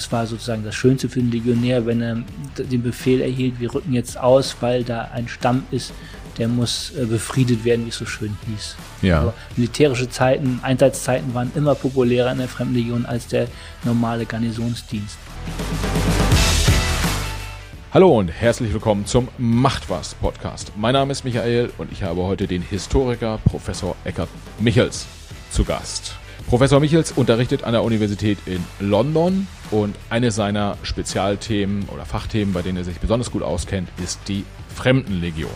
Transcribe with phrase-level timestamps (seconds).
[0.00, 2.22] Das war sozusagen das Schönste für den Legionär, wenn er
[2.56, 5.92] den Befehl erhielt, wir rücken jetzt aus, weil da ein Stamm ist,
[6.38, 8.76] der muss äh, befriedet werden, wie es so schön hieß.
[9.02, 9.20] Ja.
[9.20, 13.48] Aber militärische Zeiten, Einsatzzeiten waren immer populärer in der Fremdenlegion als der
[13.84, 15.18] normale Garnisonsdienst.
[17.92, 20.72] Hallo und herzlich willkommen zum Macht was Podcast.
[20.78, 25.04] Mein Name ist Michael und ich habe heute den Historiker Professor Eckert Michels
[25.50, 26.14] zu Gast.
[26.48, 32.62] Professor Michels unterrichtet an der Universität in London und eine seiner Spezialthemen oder Fachthemen, bei
[32.62, 35.50] denen er sich besonders gut auskennt, ist die Fremdenlegion.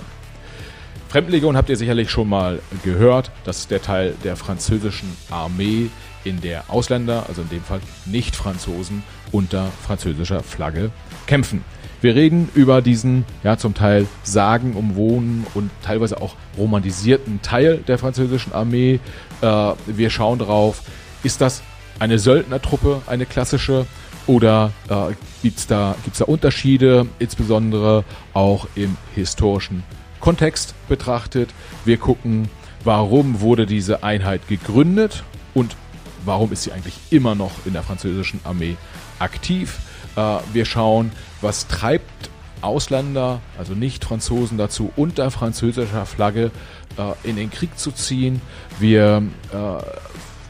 [1.09, 3.31] Fremdenlegion habt ihr sicherlich schon mal gehört.
[3.45, 5.91] Das ist der Teil der französischen Armee,
[6.25, 10.91] in der Ausländer, also in dem Fall Nicht-Franzosen, unter französischer Flagge
[11.27, 11.63] kämpfen.
[12.01, 18.53] Wir reden über diesen, ja, zum Teil sagenumwohnen und teilweise auch romantisierten Teil der französischen
[18.53, 19.01] Armee.
[19.41, 20.83] Äh, wir schauen darauf,
[21.23, 21.63] ist das
[21.99, 23.87] eine Söldnertruppe, eine klassische,
[24.27, 29.83] oder äh, gibt es da, gibt's da Unterschiede, insbesondere auch im historischen
[30.21, 31.51] Kontext betrachtet.
[31.85, 32.49] Wir gucken,
[32.85, 35.23] warum wurde diese Einheit gegründet
[35.53, 35.77] und
[36.25, 38.77] warum ist sie eigentlich immer noch in der französischen Armee
[39.19, 39.79] aktiv.
[40.17, 46.51] Äh, wir schauen, was treibt Ausländer, also nicht Franzosen dazu, unter französischer Flagge
[46.97, 48.41] äh, in den Krieg zu ziehen.
[48.79, 49.23] Wir
[49.53, 49.83] äh,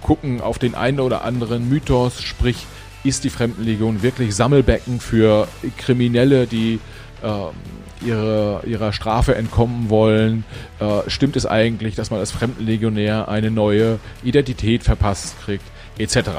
[0.03, 2.67] gucken auf den einen oder anderen Mythos, sprich,
[3.05, 6.81] ist die Fremdenlegion wirklich Sammelbecken für Kriminelle, die
[7.23, 10.45] äh, ihre, ihrer Strafe entkommen wollen?
[10.81, 15.65] Äh, stimmt es eigentlich, dass man als Fremdenlegionär eine neue Identität verpasst kriegt,
[15.99, 16.31] etc.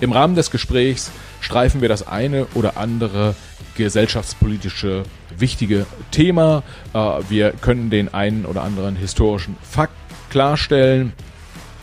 [0.00, 1.10] Im Rahmen des Gesprächs
[1.40, 3.34] streifen wir das eine oder andere
[3.76, 5.04] gesellschaftspolitische
[5.36, 6.62] wichtige Thema.
[6.94, 9.92] Äh, wir können den einen oder anderen historischen Fakt
[10.30, 11.12] klarstellen.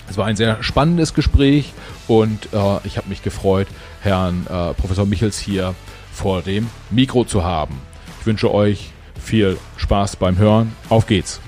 [0.09, 1.73] Es war ein sehr spannendes Gespräch
[2.07, 3.67] und äh, ich habe mich gefreut,
[4.05, 5.73] Herrn äh, Professor Michels hier
[6.11, 7.81] vor dem Mikro zu haben.
[8.19, 10.73] Ich wünsche euch viel Spaß beim Hören.
[10.89, 11.41] Auf geht's!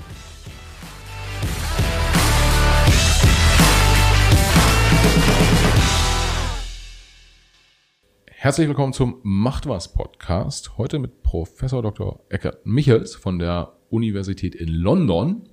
[8.26, 10.76] Herzlich willkommen zum Macht was Podcast.
[10.78, 12.24] Heute mit Professor Dr.
[12.28, 15.48] Eckert Michels von der Universität in London.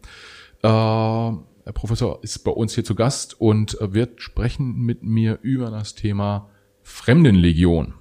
[0.64, 5.70] Äh, der Professor ist bei uns hier zu Gast und wird sprechen mit mir über
[5.70, 6.50] das Thema
[6.86, 7.96] Fremdenlegion.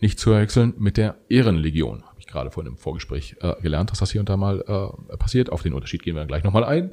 [0.00, 2.02] Nicht zu verwechseln mit der Ehrenlegion.
[2.02, 5.16] Habe ich gerade vor dem Vorgespräch äh, gelernt, dass das hier und da mal äh,
[5.16, 5.50] passiert.
[5.50, 6.92] Auf den Unterschied gehen wir dann gleich nochmal ein.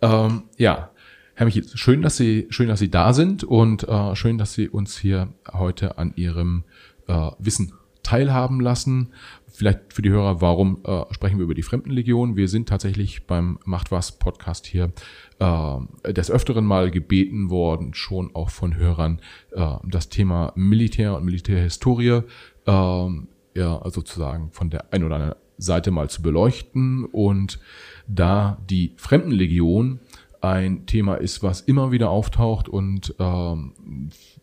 [0.00, 0.90] Ähm, ja,
[1.34, 4.68] Herr Michi, schön, dass Sie, schön, dass Sie da sind und äh, schön, dass Sie
[4.68, 6.64] uns hier heute an Ihrem
[7.08, 9.12] äh, Wissen teilhaben lassen.
[9.56, 12.34] Vielleicht für die Hörer, warum äh, sprechen wir über die Fremdenlegion?
[12.34, 14.90] Wir sind tatsächlich beim Macht was Podcast hier
[15.38, 19.20] äh, des Öfteren mal gebeten worden, schon auch von Hörern,
[19.52, 22.22] äh, das Thema Militär und Militärhistorie
[22.66, 23.08] äh,
[23.54, 27.04] ja, sozusagen von der ein oder anderen Seite mal zu beleuchten.
[27.04, 27.60] Und
[28.08, 30.00] da die Fremdenlegion
[30.40, 33.72] ein Thema ist, was immer wieder auftaucht und ähm,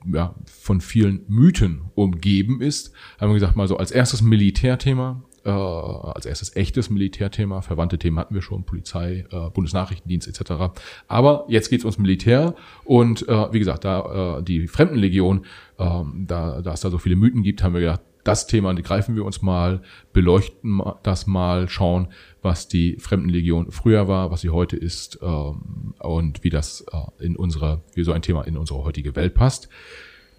[0.06, 2.94] ja, von vielen Mythen umgeben ist.
[3.20, 7.62] Haben wir gesagt, mal so als erstes Militärthema, äh, als erstes echtes Militärthema.
[7.62, 10.74] Verwandte Themen hatten wir schon, Polizei, äh, Bundesnachrichtendienst etc.
[11.08, 15.46] Aber jetzt geht's ums Militär und äh, wie gesagt, da äh, die Fremdenlegion,
[15.78, 19.16] äh, da, da es da so viele Mythen gibt, haben wir gedacht, das Thema greifen
[19.16, 19.82] wir uns mal,
[20.14, 22.10] beleuchten das mal, schauen,
[22.42, 27.36] was die Fremdenlegion früher war, was sie heute ist ähm, und wie das äh, in
[27.36, 29.70] unsere, wie so ein Thema in unsere heutige Welt passt.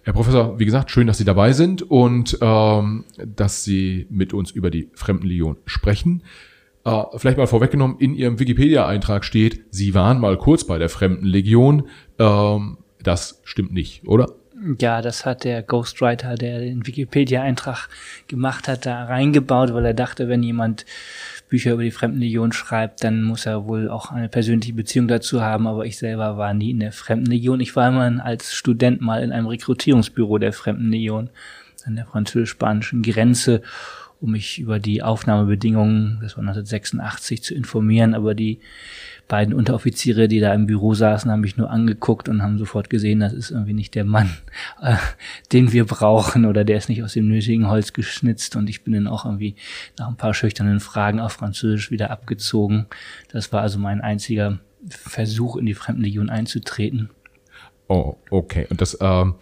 [0.03, 4.51] Herr Professor, wie gesagt, schön, dass Sie dabei sind und ähm, dass Sie mit uns
[4.51, 6.23] über die Fremdenlegion sprechen.
[6.83, 11.87] Äh, vielleicht mal vorweggenommen, in Ihrem Wikipedia-Eintrag steht, Sie waren mal kurz bei der Fremdenlegion.
[12.19, 14.27] Ähm, das stimmt nicht, oder?
[14.79, 17.87] Ja, das hat der Ghostwriter, der den Wikipedia-Eintrag
[18.27, 20.85] gemacht hat, da reingebaut, weil er dachte, wenn jemand
[21.49, 25.67] Bücher über die Fremdenlegion schreibt, dann muss er wohl auch eine persönliche Beziehung dazu haben.
[25.67, 27.59] Aber ich selber war nie in der Fremdenlegion.
[27.59, 31.29] Ich war immer als Student mal in einem Rekrutierungsbüro der Fremdenlegion
[31.85, 33.61] an der französisch-spanischen Grenze,
[34.19, 38.15] um mich über die Aufnahmebedingungen, das war 1986, zu informieren.
[38.15, 38.59] Aber die
[39.27, 43.19] beiden Unteroffiziere, die da im Büro saßen, haben mich nur angeguckt und haben sofort gesehen,
[43.19, 44.29] das ist irgendwie nicht der Mann,
[44.81, 44.95] äh,
[45.51, 48.93] den wir brauchen oder der ist nicht aus dem nötigen Holz geschnitzt und ich bin
[48.93, 49.55] dann auch irgendwie
[49.97, 52.85] nach ein paar schüchternen Fragen auf Französisch wieder abgezogen.
[53.31, 54.59] Das war also mein einziger
[54.89, 57.09] Versuch, in die Fremdenlegion einzutreten.
[57.87, 58.67] Oh, okay.
[58.69, 59.35] Und das, ähm,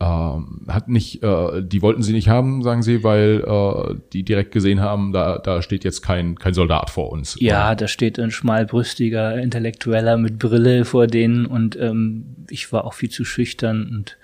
[0.00, 4.52] ähm, hat nicht, äh, die wollten sie nicht haben, sagen sie, weil äh, die direkt
[4.52, 7.36] gesehen haben, da, da steht jetzt kein, kein Soldat vor uns.
[7.40, 12.94] Ja, da steht ein schmalbrüstiger Intellektueller mit Brille vor denen und ähm, ich war auch
[12.94, 14.16] viel zu schüchtern und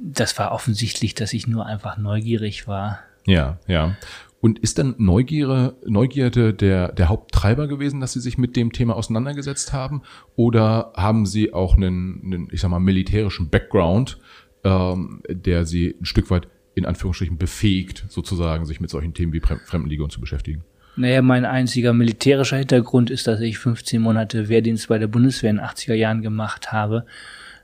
[0.00, 3.00] das war offensichtlich, dass ich nur einfach neugierig war.
[3.26, 3.96] Ja, ja.
[4.40, 8.94] Und ist dann Neugierde, Neugierde der, der Haupttreiber gewesen, dass Sie sich mit dem Thema
[8.94, 10.02] auseinandergesetzt haben?
[10.36, 14.18] Oder haben Sie auch einen, einen ich sag mal, militärischen Background,
[14.62, 19.40] ähm, der Sie ein Stück weit in Anführungsstrichen befähigt, sozusagen, sich mit solchen Themen wie
[19.40, 20.62] Fremdenlegion zu beschäftigen?
[20.98, 25.56] Naja, mein einziger militärischer Hintergrund ist, dass ich 15 Monate Wehrdienst bei der Bundeswehr in
[25.56, 27.06] den 80er Jahren gemacht habe.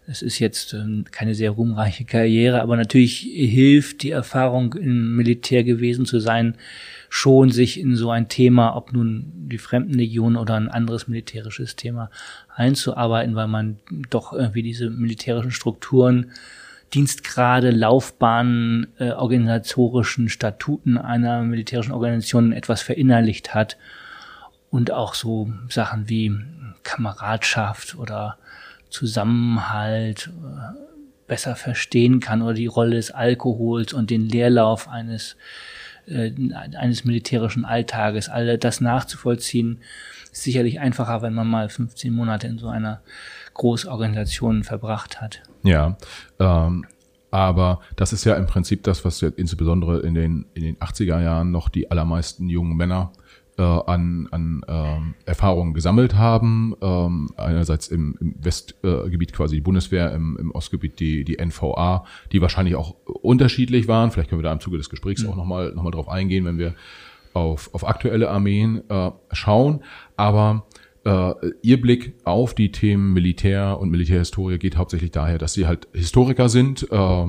[0.06, 5.65] Es ist jetzt ähm, keine sehr ruhmreiche Karriere, aber natürlich hilft die Erfahrung im Militär
[5.65, 6.56] gewesen zu sein,
[7.09, 12.11] schon sich in so ein Thema, ob nun die Fremdenlegion oder ein anderes militärisches Thema
[12.55, 13.79] einzuarbeiten, weil man
[14.11, 16.33] doch irgendwie diese militärischen Strukturen
[16.93, 23.79] Dienstgrade, Laufbahnen, äh, organisatorischen Statuten einer militärischen Organisation etwas verinnerlicht hat
[24.71, 26.33] und auch so Sachen wie
[26.85, 28.39] Kameradschaft oder
[28.94, 30.79] Zusammenhalt äh,
[31.26, 35.37] besser verstehen kann oder die Rolle des Alkohols und den Leerlauf eines
[36.06, 36.32] äh,
[36.76, 39.81] eines militärischen Alltages, all das nachzuvollziehen,
[40.31, 43.00] ist sicherlich einfacher, wenn man mal 15 Monate in so einer
[43.55, 45.43] Großorganisation verbracht hat.
[45.64, 45.96] Ja,
[46.38, 46.87] ähm,
[47.31, 51.50] aber das ist ja im Prinzip das, was insbesondere in den, in den 80er Jahren
[51.50, 53.11] noch die allermeisten jungen Männer
[53.56, 56.75] äh, an, an ähm, Erfahrungen gesammelt haben.
[56.81, 62.05] Ähm, einerseits im, im Westgebiet äh, quasi die Bundeswehr, im, im Ostgebiet die, die NVA,
[62.33, 64.11] die wahrscheinlich auch unterschiedlich waren.
[64.11, 65.31] Vielleicht können wir da im Zuge des Gesprächs mhm.
[65.31, 66.75] auch nochmal noch mal drauf eingehen, wenn wir
[67.33, 69.81] auf, auf aktuelle Armeen äh, schauen.
[70.17, 70.67] Aber
[71.05, 75.89] äh, ihr Blick auf die Themen Militär und Militärhistorie geht hauptsächlich daher, dass sie halt
[75.93, 77.27] Historiker sind äh,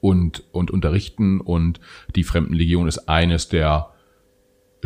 [0.00, 1.80] und, und unterrichten und
[2.14, 3.90] die Fremdenlegion ist eines der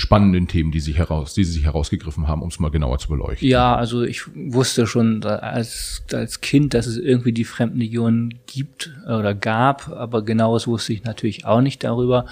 [0.00, 3.08] spannenden Themen, die sich heraus, die sie sich herausgegriffen haben, um es mal genauer zu
[3.08, 3.46] beleuchten.
[3.46, 9.34] Ja, also ich wusste schon als, als Kind, dass es irgendwie die Fremdenlegion gibt oder
[9.34, 12.26] gab, aber genaues wusste ich natürlich auch nicht darüber.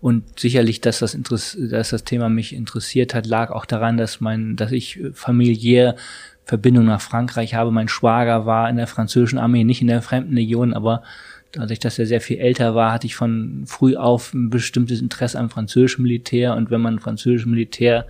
[0.00, 4.20] Und sicherlich, dass das, Interess dass das Thema mich interessiert hat, lag auch daran, dass
[4.20, 5.96] mein, dass ich familiär
[6.44, 7.70] Verbindung nach Frankreich habe.
[7.70, 11.02] Mein Schwager war in der französischen Armee, nicht in der Fremdenlegion, aber
[11.52, 15.38] dadurch, dass er sehr viel älter war, hatte ich von früh auf ein bestimmtes Interesse
[15.38, 16.54] am französischen Militär.
[16.54, 18.06] Und wenn man französisches Militär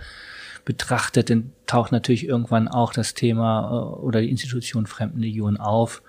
[0.64, 6.02] betrachtet, dann taucht natürlich irgendwann auch das Thema äh, oder die Institution Fremdenlegion auf.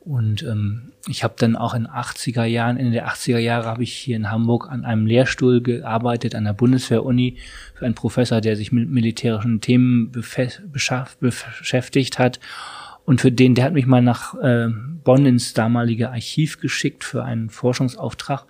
[0.00, 3.92] Und ähm, ich habe dann auch in 80er Jahren, Ende der 80er Jahre habe ich
[3.92, 7.36] hier in Hamburg an einem Lehrstuhl gearbeitet, an der Bundeswehr-Uni,
[7.74, 12.40] für einen Professor, der sich mit militärischen Themen beschäftigt hat.
[13.08, 14.68] Und für den, der hat mich mal nach äh,
[15.02, 18.44] Bonn ins damalige Archiv geschickt für einen Forschungsauftrag.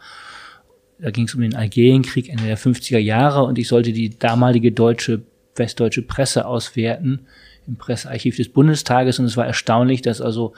[0.99, 4.73] Da ging es um den Algerienkrieg Ende der 50er Jahre und ich sollte die damalige
[4.73, 5.23] deutsche,
[5.55, 7.21] westdeutsche Presse auswerten
[7.69, 9.21] im Pressearchiv des Bundestages.
[9.21, 10.55] Und es war erstaunlich, dass also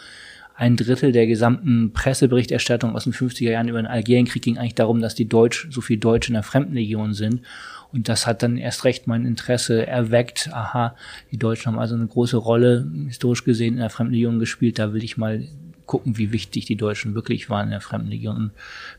[0.54, 5.02] ein Drittel der gesamten Presseberichterstattung aus den 50er Jahren über den Algerienkrieg ging eigentlich darum,
[5.02, 7.42] dass die Deutsch, so viel Deutsche in der Fremdenlegion sind.
[7.92, 10.50] Und das hat dann erst recht mein Interesse erweckt.
[10.52, 10.94] Aha,
[11.32, 14.78] die Deutschen haben also eine große Rolle historisch gesehen in der Fremdenlegion gespielt.
[14.78, 15.46] Da will ich mal
[15.86, 18.50] gucken, wie wichtig die Deutschen wirklich waren in der Fremdenlegion und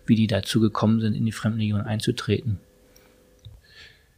[0.05, 2.59] wie die dazu gekommen sind, in die Fremdenlegion einzutreten.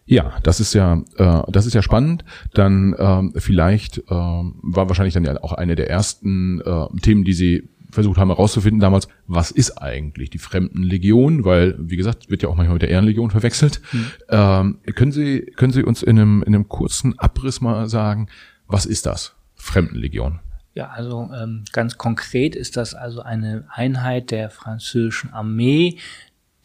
[0.05, 2.25] Ja, das ist ja, äh, das ist ja spannend.
[2.53, 7.33] Dann ähm, vielleicht äh, war wahrscheinlich dann ja auch eine der ersten äh, Themen, die
[7.33, 12.49] Sie versucht haben herauszufinden damals, was ist eigentlich die Fremdenlegion, weil, wie gesagt, wird ja
[12.49, 13.81] auch manchmal mit der Ehrenlegion verwechselt.
[13.91, 14.11] Mhm.
[14.29, 18.27] Ähm, können Sie, können Sie uns in einem, in einem kurzen Abriss mal sagen,
[18.67, 19.33] was ist das?
[19.55, 20.39] Fremdenlegion.
[20.75, 25.99] Ja, also ähm, ganz konkret ist das also eine Einheit der französischen Armee,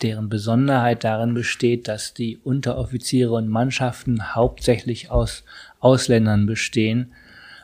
[0.03, 5.45] deren Besonderheit darin besteht, dass die Unteroffiziere und Mannschaften hauptsächlich aus
[5.81, 7.13] Ausländern bestehen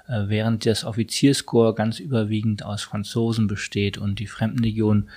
[0.07, 5.09] während das Offizierskorps ganz überwiegend aus Franzosen besteht und die Fremdenlegion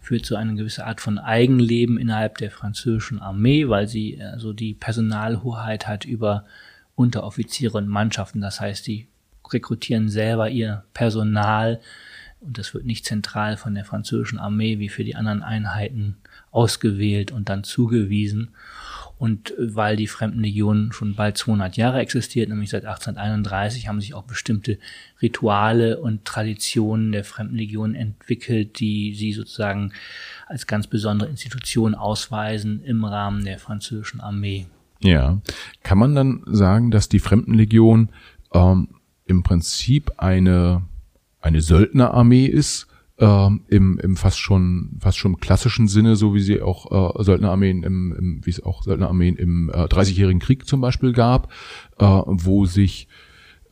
[0.00, 4.74] führt so eine gewisse Art von Eigenleben innerhalb der französischen Armee, weil sie also die
[4.74, 6.44] Personalhoheit hat über
[6.94, 8.40] Unteroffiziere und Mannschaften.
[8.40, 9.08] Das heißt, die
[9.50, 11.80] rekrutieren selber ihr Personal
[12.40, 16.16] und das wird nicht zentral von der französischen Armee wie für die anderen Einheiten
[16.50, 18.50] ausgewählt und dann zugewiesen.
[19.18, 24.22] Und weil die Fremdenlegion schon bald 200 Jahre existiert, nämlich seit 1831, haben sich auch
[24.22, 24.78] bestimmte
[25.20, 29.92] Rituale und Traditionen der Fremdenlegion entwickelt, die sie sozusagen
[30.46, 34.66] als ganz besondere Institution ausweisen im Rahmen der französischen Armee.
[35.00, 35.40] Ja,
[35.82, 38.10] kann man dann sagen, dass die Fremdenlegion
[38.54, 38.88] ähm,
[39.26, 40.82] im Prinzip eine
[41.40, 42.87] eine Söldnerarmee ist,
[43.18, 47.82] äh, im, im fast schon fast schon klassischen Sinne, so wie sie auch äh, Söldnerarmeen
[47.82, 51.52] im, im wie es auch Söldnerarmeen im äh, 30-jährigen Krieg zum Beispiel gab,
[51.98, 53.08] äh, wo sich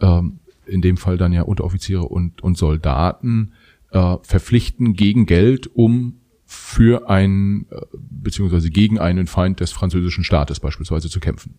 [0.01, 0.23] äh,
[0.67, 3.53] in dem Fall dann ja Unteroffiziere und und Soldaten
[3.93, 10.61] äh, verpflichten gegen Geld, um für einen äh, beziehungsweise gegen einen Feind des französischen Staates
[10.61, 11.59] beispielsweise zu kämpfen.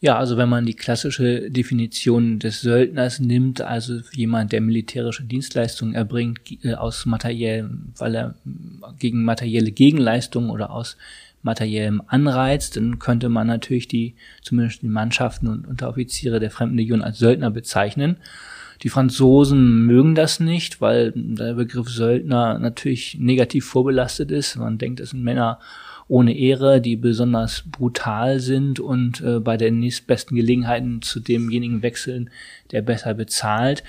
[0.00, 5.94] Ja, also wenn man die klassische Definition des Söldners nimmt, also jemand, der militärische Dienstleistungen
[5.94, 8.34] erbringt äh, aus materiellem, weil er
[8.98, 10.98] gegen materielle Gegenleistungen oder aus
[11.42, 17.18] materiellem Anreiz, dann könnte man natürlich die, zumindest die Mannschaften und Unteroffiziere der Fremdenlegion als
[17.18, 18.18] Söldner bezeichnen.
[18.82, 24.56] Die Franzosen mögen das nicht, weil der Begriff Söldner natürlich negativ vorbelastet ist.
[24.56, 25.58] Man denkt, es sind Männer
[26.08, 32.30] ohne Ehre, die besonders brutal sind und äh, bei den nächstbesten Gelegenheiten zu demjenigen wechseln,
[32.70, 33.82] der besser bezahlt.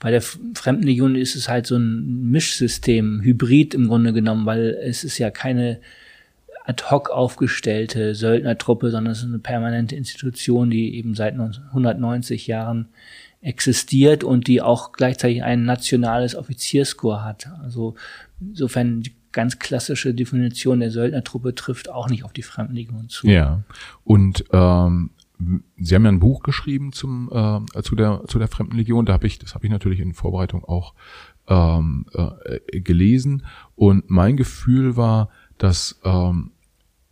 [0.00, 5.04] Bei der Fremdenlegion ist es halt so ein Mischsystem, Hybrid im Grunde genommen, weil es
[5.04, 5.80] ist ja keine
[6.64, 12.88] ad hoc aufgestellte Söldnertruppe, sondern es ist eine permanente Institution, die eben seit 190 Jahren
[13.40, 17.48] existiert und die auch gleichzeitig ein nationales Offizierskorps hat.
[17.62, 17.94] Also
[18.40, 23.28] insofern die ganz klassische Definition der Söldnertruppe trifft auch nicht auf die Fremdenlegion zu.
[23.28, 23.62] Ja,
[24.02, 25.10] und ähm,
[25.76, 29.06] Sie haben ja ein Buch geschrieben zum äh, zu der zu der Fremdenlegion.
[29.06, 30.92] Da habe ich das habe ich natürlich in Vorbereitung auch
[31.46, 36.50] ähm, äh, gelesen und mein Gefühl war, dass ähm,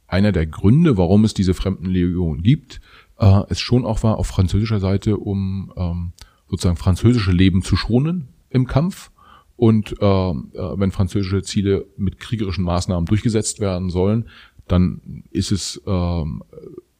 [0.09, 2.81] einer der Gründe, warum es diese Fremdenlegion gibt,
[3.21, 6.13] äh, es schon auch war auf französischer Seite, um ähm,
[6.51, 9.13] sozusagen französische Leben zu schonen im Kampf.
[9.57, 10.35] Und äh, äh,
[10.79, 14.29] wenn französische Ziele mit kriegerischen Maßnahmen durchgesetzt werden sollen,
[14.69, 16.25] dann ist es äh,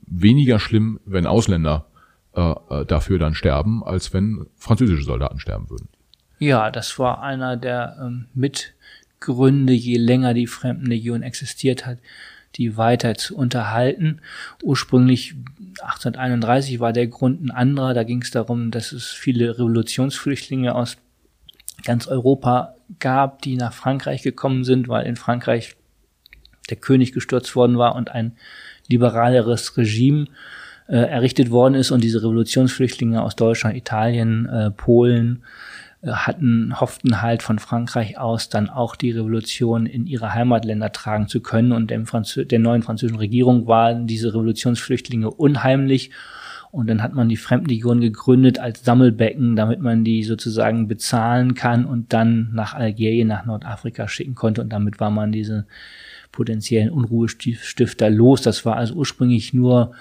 [0.07, 1.87] weniger schlimm, wenn Ausländer
[2.35, 5.89] äh, äh, dafür dann sterben, als wenn französische Soldaten sterben würden.
[6.39, 11.99] Ja, das war einer der ähm, Mitgründe, je länger die Fremdenlegion existiert hat,
[12.57, 14.21] die weiter zu unterhalten.
[14.63, 15.35] Ursprünglich
[15.81, 17.95] 1831 war der Grund ein anderer.
[17.95, 20.99] Da ging es darum, dass es viele Revolutionsflüchtlinge aus
[21.85, 25.77] ganz Europa gab, die nach Frankreich gekommen sind, weil in Frankreich
[26.71, 28.33] der König gestürzt worden war und ein
[28.89, 30.27] liberaleres Regime
[30.89, 35.43] äh, errichtet worden ist und diese Revolutionsflüchtlinge aus Deutschland, Italien, äh, Polen,
[36.05, 41.41] hatten, hofften halt von Frankreich aus dann auch die Revolution in ihre Heimatländer tragen zu
[41.41, 41.73] können.
[41.73, 46.11] Und der neuen französischen Regierung waren diese Revolutionsflüchtlinge unheimlich.
[46.77, 51.87] Und dann hat man die Fremdenlegion gegründet als Sammelbecken, damit man die sozusagen bezahlen kann
[51.87, 54.61] und dann nach Algerien, nach Nordafrika schicken konnte.
[54.61, 55.65] Und damit war man diese
[56.33, 58.43] potenziellen Unruhestifter los.
[58.43, 59.93] Das war also ursprünglich nur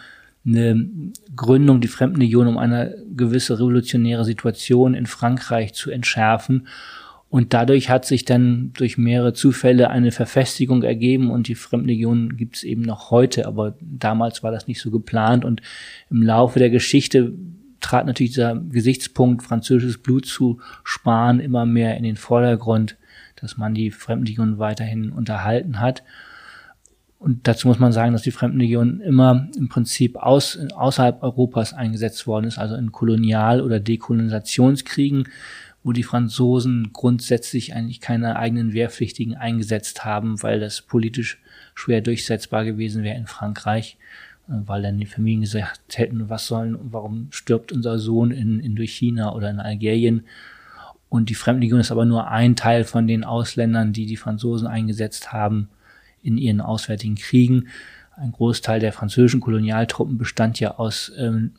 [0.46, 0.89] eine
[1.34, 6.67] Gründung, die Fremdenlegion, um eine gewisse revolutionäre Situation in Frankreich zu entschärfen.
[7.35, 12.55] Und dadurch hat sich dann durch mehrere Zufälle eine Verfestigung ergeben und die Fremdenlegion gibt
[12.55, 15.43] es eben noch heute, aber damals war das nicht so geplant.
[15.43, 15.61] Und
[16.09, 17.33] im Laufe der Geschichte
[17.81, 22.95] trat natürlich dieser Gesichtspunkt, französisches Blut zu sparen, immer mehr in den Vordergrund,
[23.35, 26.03] dass man die Fremdenlegion weiterhin unterhalten hat.
[27.19, 32.27] Und dazu muss man sagen, dass die Fremdenlegion immer im Prinzip aus, außerhalb Europas eingesetzt
[32.27, 35.27] worden ist, also in Kolonial- oder Dekolonistionskriegen,
[35.85, 41.39] wo die Franzosen grundsätzlich eigentlich keine eigenen Wehrpflichtigen eingesetzt haben, weil das politisch
[41.75, 43.99] schwer durchsetzbar gewesen wäre in Frankreich,
[44.49, 48.75] äh, weil dann die Familien gesagt hätten, was sollen, warum stirbt unser Sohn in, in
[48.75, 50.25] durch China oder in Algerien?
[51.07, 55.33] Und die Fremdenlegion ist aber nur ein Teil von den Ausländern, die die Franzosen eingesetzt
[55.33, 55.69] haben,
[56.23, 57.67] in ihren auswärtigen Kriegen.
[58.15, 61.51] Ein Großteil der französischen Kolonialtruppen bestand ja aus ähm,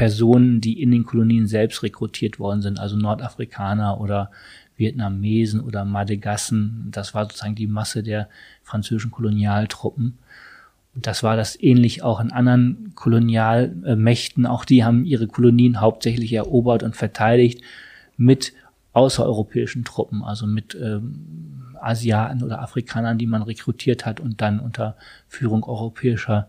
[0.00, 4.30] Personen, die in den Kolonien selbst rekrutiert worden sind, also Nordafrikaner oder
[4.78, 6.88] Vietnamesen oder Madagassen.
[6.90, 8.30] Das war sozusagen die Masse der
[8.62, 10.16] französischen Kolonialtruppen.
[10.94, 14.46] Und das war das ähnlich auch in anderen Kolonialmächten.
[14.46, 17.62] Auch die haben ihre Kolonien hauptsächlich erobert und verteidigt
[18.16, 18.54] mit
[18.94, 24.96] außereuropäischen Truppen, also mit ähm, Asiaten oder Afrikanern, die man rekrutiert hat und dann unter
[25.28, 26.48] Führung europäischer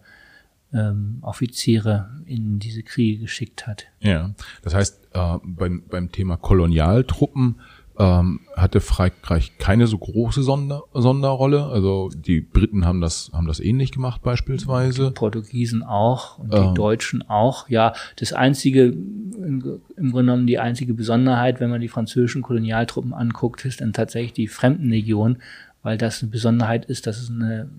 [0.73, 3.85] ähm, Offiziere in diese Kriege geschickt hat.
[3.99, 7.55] Ja, das heißt, äh, beim, beim Thema Kolonialtruppen
[7.99, 11.65] ähm, hatte Frankreich keine so große Sonder Sonderrolle.
[11.65, 15.07] Also die Briten haben das, haben das ähnlich gemacht beispielsweise.
[15.07, 16.75] Die Portugiesen auch und die ähm.
[16.75, 17.69] Deutschen auch.
[17.69, 23.65] Ja, das einzige, im Grunde genommen die einzige Besonderheit, wenn man die französischen Kolonialtruppen anguckt,
[23.65, 25.37] ist dann tatsächlich die Fremdenlegion,
[25.83, 27.69] weil das eine Besonderheit ist, dass es eine,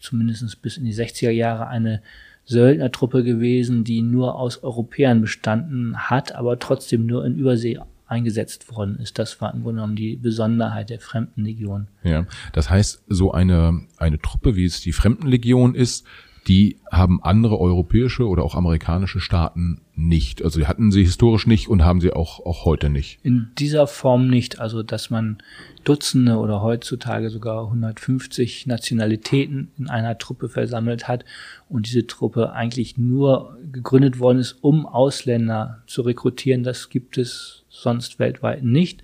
[0.00, 2.02] zumindest bis in die 60er Jahre eine
[2.44, 8.98] Söldnertruppe gewesen, die nur aus Europäern bestanden hat, aber trotzdem nur in Übersee eingesetzt worden
[8.98, 9.18] ist.
[9.18, 11.88] Das war im Grunde genommen die Besonderheit der Fremdenlegion.
[12.04, 16.06] Ja, das heißt, so eine, eine Truppe, wie es die Fremdenlegion ist,
[16.48, 20.42] die haben andere europäische oder auch amerikanische Staaten nicht.
[20.42, 23.20] Also die hatten sie historisch nicht und haben sie auch, auch heute nicht.
[23.22, 24.58] In dieser Form nicht.
[24.58, 25.38] Also, dass man
[25.84, 31.24] Dutzende oder heutzutage sogar 150 Nationalitäten in einer Truppe versammelt hat
[31.68, 37.64] und diese Truppe eigentlich nur gegründet worden ist, um Ausländer zu rekrutieren, das gibt es
[37.68, 39.02] sonst weltweit nicht.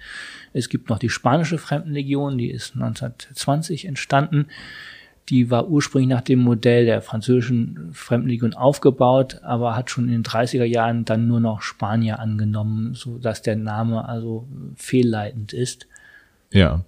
[0.52, 4.46] Es gibt noch die spanische Fremdenlegion, die ist 1920 entstanden.
[5.28, 10.22] Die war ursprünglich nach dem Modell der französischen Fremdenlegion aufgebaut, aber hat schon in den
[10.22, 15.86] 30er Jahren dann nur noch Spanier angenommen, so dass der Name also fehlleitend ist.
[16.50, 16.84] Ja.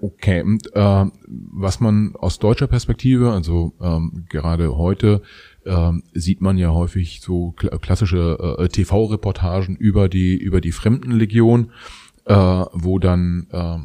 [0.00, 5.22] Okay, und äh, was man aus deutscher Perspektive, also ähm, gerade heute,
[5.64, 11.72] äh, sieht man ja häufig so klassische äh, TV-Reportagen über die über die Fremdenlegion,
[12.26, 13.78] äh, wo dann äh,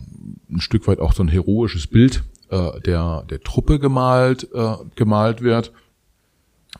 [0.54, 5.42] ein Stück weit auch so ein heroisches Bild äh, der der Truppe gemalt äh, gemalt
[5.42, 5.74] wird.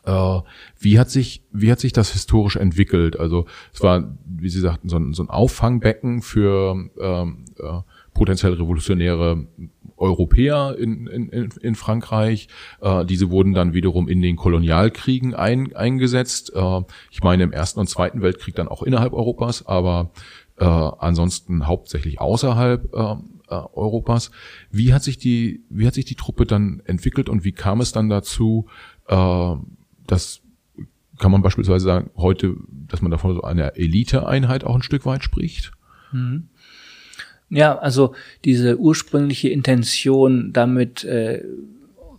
[0.06, 0.40] Äh,
[0.80, 3.20] wie hat sich wie hat sich das historisch entwickelt?
[3.20, 7.80] Also es war, wie Sie sagten, so ein, so ein Auffangbecken für ähm, äh,
[8.14, 9.48] potenziell revolutionäre
[9.98, 12.48] Europäer in, in, in Frankreich.
[12.82, 16.54] Äh, diese wurden dann wiederum in den Kolonialkriegen ein, eingesetzt.
[16.56, 20.12] Äh, ich meine im Ersten und Zweiten Weltkrieg dann auch innerhalb Europas, aber
[20.58, 22.94] äh, ansonsten hauptsächlich außerhalb
[23.50, 24.32] äh, Europas.
[24.72, 27.92] Wie hat sich die, wie hat sich die Truppe dann entwickelt und wie kam es
[27.92, 28.68] dann dazu,
[29.08, 29.56] äh,
[30.08, 30.42] dass
[31.20, 35.24] kann man beispielsweise sagen, heute, dass man davon so einer Eliteeinheit auch ein Stück weit
[35.24, 35.72] spricht?
[36.12, 36.50] Mhm.
[37.50, 41.44] Ja, also diese ursprüngliche Intention, damit äh,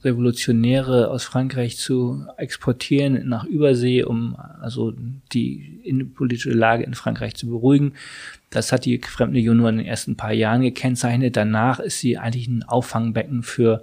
[0.05, 4.93] Revolutionäre aus Frankreich zu exportieren nach Übersee, um also
[5.33, 7.95] die innenpolitische Lage in Frankreich zu beruhigen.
[8.51, 11.37] Das hat die Fremdenlegion nur in den ersten paar Jahren gekennzeichnet.
[11.37, 13.83] Danach ist sie eigentlich ein Auffangbecken für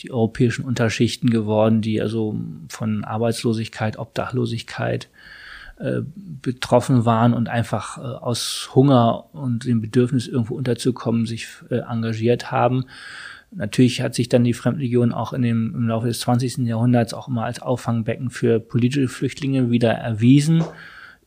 [0.00, 5.08] die europäischen Unterschichten geworden, die also von Arbeitslosigkeit, Obdachlosigkeit,
[5.78, 6.00] äh,
[6.40, 12.50] betroffen waren und einfach äh, aus Hunger und dem Bedürfnis irgendwo unterzukommen sich äh, engagiert
[12.50, 12.86] haben.
[13.52, 16.58] Natürlich hat sich dann die Fremdlegion auch in dem, im Laufe des 20.
[16.58, 20.64] Jahrhunderts auch immer als Auffangbecken für politische Flüchtlinge wieder erwiesen,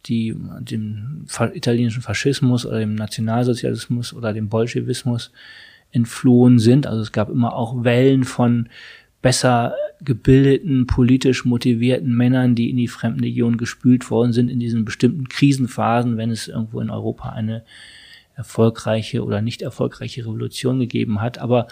[0.06, 5.32] die dem italienischen Faschismus oder dem Nationalsozialismus oder dem Bolschewismus
[5.92, 6.88] entflohen sind.
[6.88, 8.70] Also es gab immer auch Wellen von
[9.22, 15.28] besser gebildeten, politisch motivierten Männern, die in die Fremdenlegion gespült worden sind in diesen bestimmten
[15.28, 17.64] Krisenphasen, wenn es irgendwo in Europa eine
[18.36, 21.40] erfolgreiche oder nicht erfolgreiche Revolution gegeben hat.
[21.40, 21.68] Aber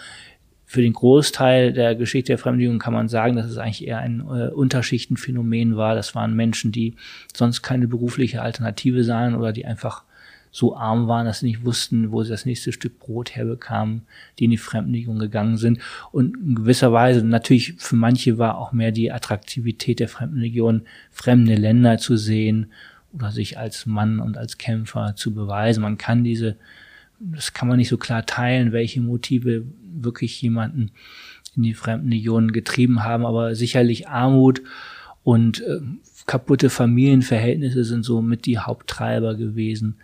[0.70, 4.20] für den Großteil der Geschichte der Fremdenlegion kann man sagen, dass es eigentlich eher ein
[4.20, 5.94] äh, Unterschichtenphänomen war.
[5.94, 6.94] Das waren Menschen, die
[7.34, 10.04] sonst keine berufliche Alternative sahen oder die einfach
[10.50, 14.02] so arm waren, dass sie nicht wussten, wo sie das nächste Stück Brot herbekamen,
[14.38, 15.78] die in die Fremdenlegion gegangen sind.
[16.12, 21.54] Und in gewisser Weise, natürlich für manche war auch mehr die Attraktivität der Fremdenlegion, fremde
[21.54, 22.66] Länder zu sehen
[23.14, 25.80] oder sich als Mann und als Kämpfer zu beweisen.
[25.80, 26.56] Man kann diese,
[27.20, 30.90] das kann man nicht so klar teilen, welche Motive wirklich jemanden
[31.56, 34.62] in die Fremdenlegion getrieben haben, aber sicherlich Armut
[35.24, 35.80] und äh,
[36.26, 39.96] kaputte Familienverhältnisse sind so mit die Haupttreiber gewesen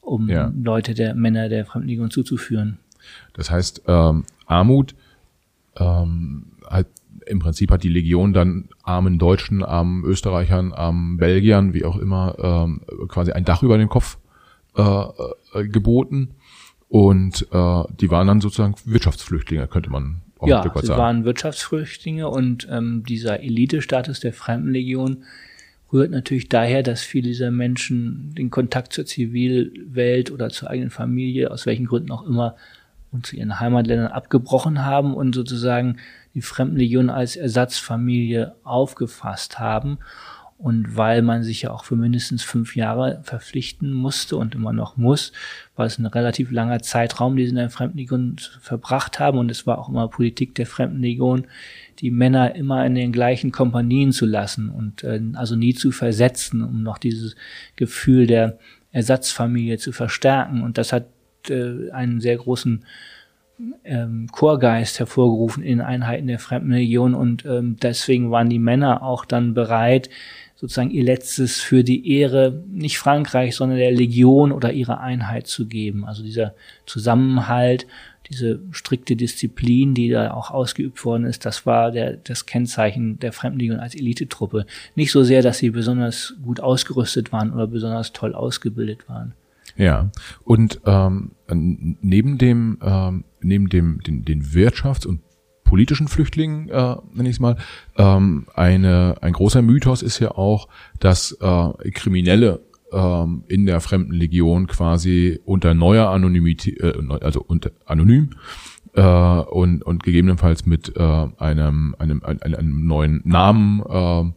[0.00, 0.52] um ja.
[0.60, 2.78] Leute der Männer der Fremdenlegion zuzuführen.
[3.34, 4.94] Das heißt, ähm, Armut
[5.76, 6.88] ähm, halt
[7.26, 12.36] im Prinzip hat die Legion dann armen Deutschen, armen Österreichern, armen Belgiern, wie auch immer,
[12.42, 14.18] ähm, quasi ein Dach über den Kopf
[14.76, 16.34] äh, äh, geboten.
[16.92, 20.90] Und äh, die waren dann sozusagen Wirtschaftsflüchtlinge, könnte man auch ja, ein Stück weit sagen.
[20.90, 25.24] Ja, sie waren Wirtschaftsflüchtlinge und ähm, dieser Elite-Status der Fremdenlegion
[25.90, 31.50] rührt natürlich daher, dass viele dieser Menschen den Kontakt zur Zivilwelt oder zur eigenen Familie,
[31.50, 32.56] aus welchen Gründen auch immer,
[33.10, 35.96] und zu ihren Heimatländern abgebrochen haben und sozusagen
[36.34, 39.96] die Fremdenlegion als Ersatzfamilie aufgefasst haben.
[40.62, 44.96] Und weil man sich ja auch für mindestens fünf Jahre verpflichten musste und immer noch
[44.96, 45.32] muss,
[45.74, 49.38] war es ein relativ langer Zeitraum, den sie in der Fremdenlegion verbracht haben.
[49.38, 51.48] Und es war auch immer Politik der Fremdenlegion,
[51.98, 56.62] die Männer immer in den gleichen Kompanien zu lassen und äh, also nie zu versetzen,
[56.62, 57.34] um noch dieses
[57.74, 58.56] Gefühl der
[58.92, 60.62] Ersatzfamilie zu verstärken.
[60.62, 61.06] Und das hat
[61.48, 62.84] äh, einen sehr großen
[63.84, 69.54] ähm, Chorgeist hervorgerufen in Einheiten der Fremdenlegion und ähm, deswegen waren die Männer auch dann
[69.54, 70.08] bereit,
[70.62, 75.66] sozusagen ihr letztes für die Ehre nicht Frankreich, sondern der Legion oder ihrer Einheit zu
[75.66, 76.04] geben.
[76.04, 76.54] Also dieser
[76.86, 77.88] Zusammenhalt,
[78.30, 83.32] diese strikte Disziplin, die da auch ausgeübt worden ist, das war der, das Kennzeichen der
[83.32, 84.64] Fremdenlegion als Elitetruppe.
[84.94, 89.32] Nicht so sehr, dass sie besonders gut ausgerüstet waren oder besonders toll ausgebildet waren.
[89.76, 90.10] Ja,
[90.44, 95.22] und ähm, neben dem ähm, neben dem den, den Wirtschafts- und
[95.72, 97.56] politischen Flüchtlingen, äh, nenne ich es mal.
[97.96, 100.68] Ähm, eine, ein großer Mythos ist ja auch,
[101.00, 102.60] dass äh, Kriminelle
[102.92, 108.34] ähm, in der Fremdenlegion quasi unter neuer Anonymität, äh, also unter anonym
[108.92, 111.00] äh, und, und gegebenenfalls mit äh,
[111.38, 114.30] einem, einem, einem, einem neuen Namen äh,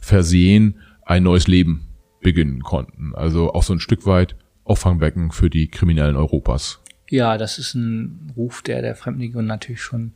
[0.00, 1.86] versehen ein neues Leben
[2.20, 3.14] beginnen konnten.
[3.14, 6.80] Also auch so ein Stück weit Auffangbecken für die Kriminellen Europas.
[7.08, 10.14] Ja, das ist ein Ruf, der der Fremdenlegion natürlich schon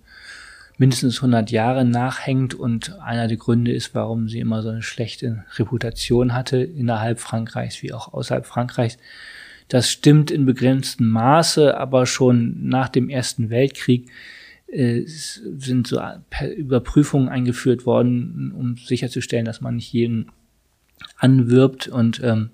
[0.77, 5.45] mindestens 100 Jahre nachhängt und einer der Gründe ist, warum sie immer so eine schlechte
[5.57, 8.99] Reputation hatte innerhalb Frankreichs wie auch außerhalb Frankreichs.
[9.69, 14.11] Das stimmt in begrenztem Maße, aber schon nach dem Ersten Weltkrieg
[14.67, 16.01] äh, sind so
[16.57, 20.31] Überprüfungen eingeführt worden, um sicherzustellen, dass man nicht jeden
[21.19, 22.51] anwirbt und ähm,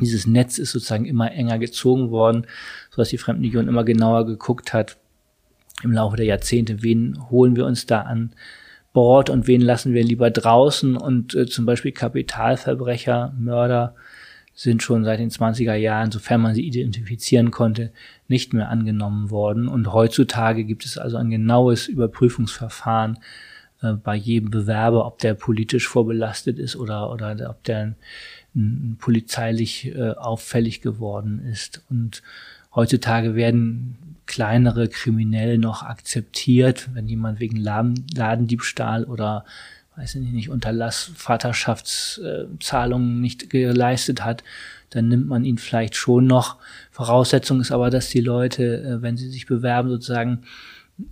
[0.00, 2.46] dieses Netz ist sozusagen immer enger gezogen worden,
[2.90, 4.96] sodass die Fremdenlegion immer genauer geguckt hat
[5.82, 8.32] im Laufe der Jahrzehnte, wen holen wir uns da an
[8.92, 13.94] Bord und wen lassen wir lieber draußen und äh, zum Beispiel Kapitalverbrecher, Mörder
[14.54, 17.90] sind schon seit den 20er Jahren, sofern man sie identifizieren konnte,
[18.28, 19.66] nicht mehr angenommen worden.
[19.66, 23.18] Und heutzutage gibt es also ein genaues Überprüfungsverfahren
[23.82, 27.94] äh, bei jedem Bewerber, ob der politisch vorbelastet ist oder, oder ob der
[28.98, 31.82] polizeilich äh, auffällig geworden ist.
[31.90, 32.22] Und
[32.74, 39.44] heutzutage werden kleinere Kriminelle noch akzeptiert, wenn jemand wegen Ladendiebstahl oder
[39.96, 44.42] weiß ich nicht, Unterlass Vaterschaftszahlungen nicht geleistet hat,
[44.90, 46.56] dann nimmt man ihn vielleicht schon noch.
[46.90, 50.42] Voraussetzung ist aber, dass die Leute, äh, wenn sie sich bewerben, sozusagen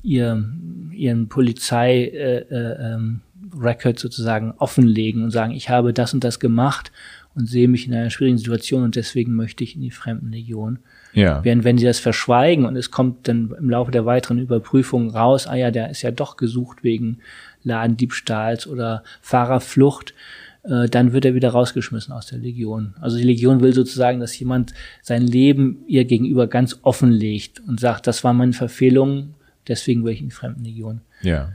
[0.03, 0.45] ihr,
[0.93, 6.91] ihren Polizei-Record äh, äh, sozusagen offenlegen und sagen, ich habe das und das gemacht
[7.35, 10.79] und sehe mich in einer schwierigen Situation und deswegen möchte ich in die Fremdenlegion.
[11.15, 11.45] Ja.
[11.45, 15.47] Während wenn sie das verschweigen und es kommt dann im Laufe der weiteren Überprüfung raus,
[15.47, 17.19] ah ja, der ist ja doch gesucht wegen
[17.65, 20.15] Ladendiebstahls oder Fahrerflucht,
[20.65, 22.95] äh, dann wird er wieder rausgeschmissen aus der Legion.
[23.01, 28.07] Also die Legion will sozusagen, dass jemand sein Leben ihr gegenüber ganz offenlegt und sagt,
[28.07, 29.35] das war meine Verfehlung,
[29.69, 31.01] deswegen will ich in die Fremdenlegion.
[31.23, 31.53] Ja.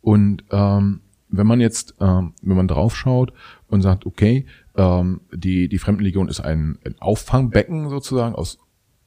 [0.00, 3.32] Und ähm, wenn man jetzt, ähm, wenn man draufschaut
[3.68, 4.46] und sagt, okay,
[4.78, 8.58] ähm, die, die Fremdenlegion ist ein, ein Auffangbecken sozusagen aus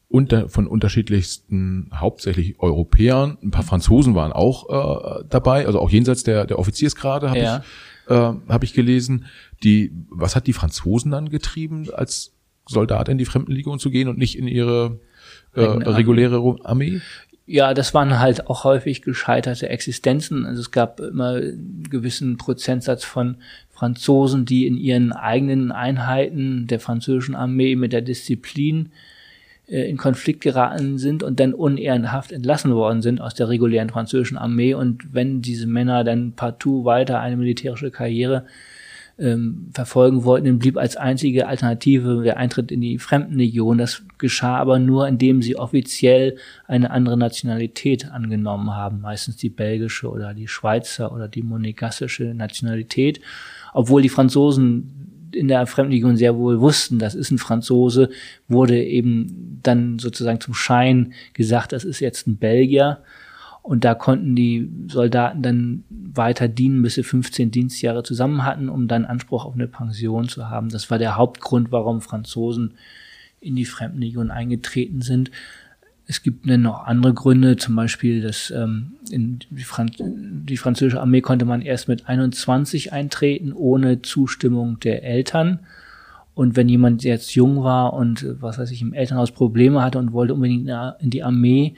[0.09, 3.37] unter, von unterschiedlichsten, hauptsächlich Europäern.
[3.41, 7.63] Ein paar Franzosen waren auch äh, dabei, also auch jenseits der, der Offiziersgrade habe ja.
[8.05, 9.25] ich, äh, hab ich gelesen.
[9.63, 12.33] Die, was hat die Franzosen dann getrieben, als
[12.67, 14.99] Soldat in die Fremdenlegion zu gehen und nicht in ihre
[15.55, 16.99] äh, reguläre Armee?
[17.45, 20.45] Ja, das waren halt auch häufig gescheiterte Existenzen.
[20.45, 23.37] Also es gab immer einen gewissen Prozentsatz von
[23.71, 28.91] Franzosen, die in ihren eigenen Einheiten der französischen Armee mit der Disziplin
[29.67, 34.37] äh, in Konflikt geraten sind und dann unehrenhaft entlassen worden sind aus der regulären französischen
[34.37, 34.75] Armee.
[34.75, 38.45] Und wenn diese Männer dann partout weiter eine militärische Karriere
[39.21, 43.77] ähm, verfolgen wollten, dann blieb als einzige Alternative der Eintritt in die Fremdenlegion.
[43.77, 50.09] Das geschah aber nur, indem sie offiziell eine andere Nationalität angenommen haben, meistens die belgische
[50.09, 53.21] oder die Schweizer oder die monegassische Nationalität
[53.73, 58.09] obwohl die Franzosen in der Fremdenlegion sehr wohl wussten, das ist ein Franzose,
[58.49, 62.99] wurde eben dann sozusagen zum Schein gesagt, das ist jetzt ein Belgier.
[63.61, 68.87] Und da konnten die Soldaten dann weiter dienen, bis sie 15 Dienstjahre zusammen hatten, um
[68.87, 70.69] dann Anspruch auf eine Pension zu haben.
[70.69, 72.73] Das war der Hauptgrund, warum Franzosen
[73.39, 75.31] in die Fremdenlegion eingetreten sind.
[76.07, 80.99] Es gibt dann noch andere Gründe, zum Beispiel, dass ähm, in die, Franz die französische
[80.99, 85.59] Armee konnte man erst mit 21 eintreten, ohne Zustimmung der Eltern.
[86.33, 90.13] Und wenn jemand jetzt jung war und was weiß ich im Elternhaus Probleme hatte und
[90.13, 90.69] wollte unbedingt
[90.99, 91.75] in die Armee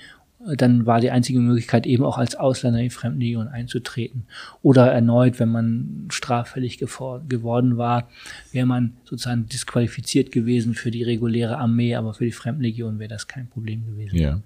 [0.57, 4.25] dann war die einzige Möglichkeit eben auch als Ausländer in die Fremdenlegion einzutreten.
[4.61, 8.09] Oder erneut, wenn man straffällig geworden war,
[8.51, 13.27] wäre man sozusagen disqualifiziert gewesen für die reguläre Armee, aber für die Fremdenlegion wäre das
[13.27, 14.17] kein Problem gewesen.
[14.17, 14.41] Ja.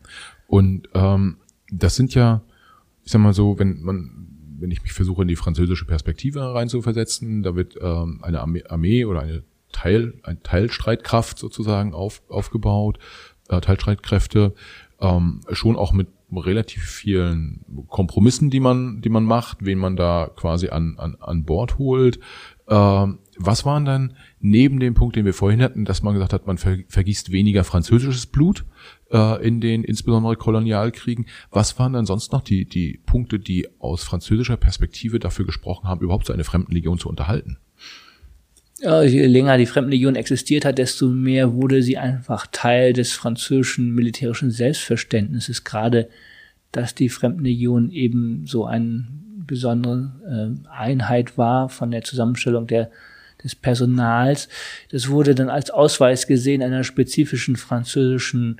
[0.47, 1.37] Und ähm,
[1.71, 2.41] das sind ja,
[3.03, 4.27] ich sag mal so, wenn man
[4.59, 9.05] wenn ich mich versuche, in die französische Perspektive reinzuversetzen, da wird ähm, eine Armee, Armee
[9.05, 12.97] oder eine Teil, eine Teilstreitkraft sozusagen auf, aufgebaut,
[13.49, 14.53] äh, Teilstreitkräfte,
[14.99, 20.29] ähm, schon auch mit relativ vielen Kompromissen, die man, die man macht, wen man da
[20.35, 22.19] quasi an, an, an Bord holt.
[22.67, 26.47] Ähm, was waren dann neben dem Punkt, den wir vorhin hatten, dass man gesagt hat,
[26.47, 28.65] man ver vergießt weniger französisches Blut
[29.11, 31.27] äh, in den insbesondere Kolonialkriegen?
[31.51, 36.01] Was waren dann sonst noch die, die Punkte, die aus französischer Perspektive dafür gesprochen haben,
[36.01, 37.57] überhaupt so eine Fremdenlegion zu unterhalten?
[38.79, 44.51] Je länger die Fremdenlegion existiert hat, desto mehr wurde sie einfach Teil des französischen militärischen
[44.51, 45.63] Selbstverständnisses.
[45.63, 46.09] Gerade
[46.71, 49.07] dass die Fremdenlegion eben so eine
[49.47, 52.91] besondere äh, Einheit war von der Zusammenstellung der
[53.43, 54.49] des Personals.
[54.91, 58.59] Das wurde dann als Ausweis gesehen einer spezifischen französischen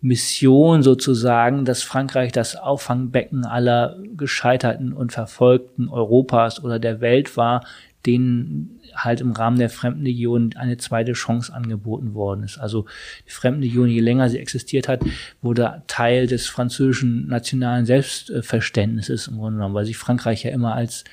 [0.00, 7.64] Mission sozusagen, dass Frankreich das Auffangbecken aller gescheiterten und verfolgten Europas oder der Welt war,
[8.06, 12.58] denen halt im Rahmen der Fremdenlegion eine zweite Chance angeboten worden ist.
[12.58, 12.86] Also
[13.26, 15.00] die Fremdenlegion, je länger sie existiert hat,
[15.40, 21.04] wurde Teil des französischen nationalen Selbstverständnisses im Grunde genommen, weil sich Frankreich ja immer als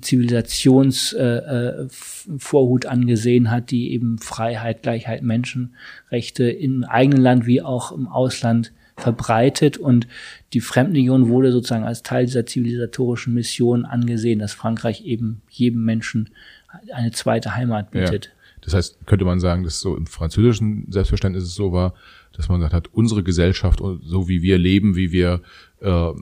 [0.00, 7.90] Zivilisationsvorhut äh, äh, angesehen hat, die eben Freiheit, Gleichheit, Menschenrechte im eigenen Land wie auch
[7.90, 8.72] im Ausland
[9.02, 10.06] verbreitet und
[10.52, 16.30] die Fremdenlegion wurde sozusagen als Teil dieser zivilisatorischen Mission angesehen, dass Frankreich eben jedem Menschen
[16.94, 18.26] eine zweite Heimat bietet.
[18.26, 18.30] Ja.
[18.62, 21.94] Das heißt, könnte man sagen, dass so im französischen Selbstverständnis es so war,
[22.32, 25.42] dass man gesagt hat, unsere Gesellschaft, so wie wir leben, wie wir
[25.80, 26.12] äh, äh,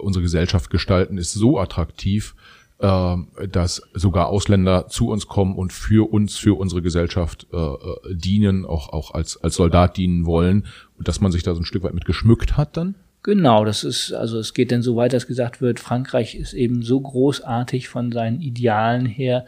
[0.00, 2.34] unsere Gesellschaft gestalten, ist so attraktiv,
[2.80, 3.16] äh,
[3.50, 8.64] dass sogar Ausländer zu uns kommen und für uns, für unsere Gesellschaft äh, äh, dienen,
[8.64, 11.82] auch, auch als, als Soldat dienen wollen und dass man sich da so ein Stück
[11.82, 12.94] weit mit geschmückt hat dann?
[13.24, 16.82] Genau, das ist, also es geht denn so weit, dass gesagt wird, Frankreich ist eben
[16.82, 19.44] so großartig von seinen Idealen her,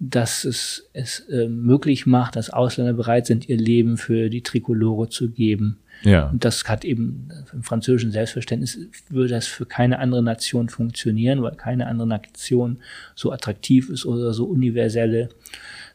[0.00, 5.10] dass es es äh, möglich macht, dass Ausländer bereit sind, ihr Leben für die Trikolore
[5.10, 5.78] zu geben.
[6.02, 6.30] Ja.
[6.30, 8.78] Und das hat eben im französischen Selbstverständnis
[9.10, 12.78] würde das für keine andere Nation funktionieren, weil keine andere Nation
[13.14, 15.28] so attraktiv ist oder so universelle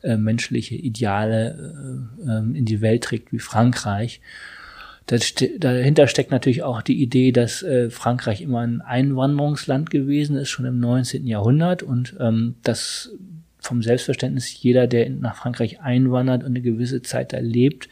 [0.03, 4.21] äh, menschliche Ideale äh, ähm, in die Welt trägt wie Frankreich.
[5.07, 10.49] Das, dahinter steckt natürlich auch die Idee, dass äh, Frankreich immer ein Einwanderungsland gewesen ist,
[10.49, 11.25] schon im 19.
[11.25, 13.11] Jahrhundert und ähm, dass
[13.65, 17.89] vom Selbstverständnis jeder, der nach Frankreich einwandert und eine gewisse Zeit da lebt,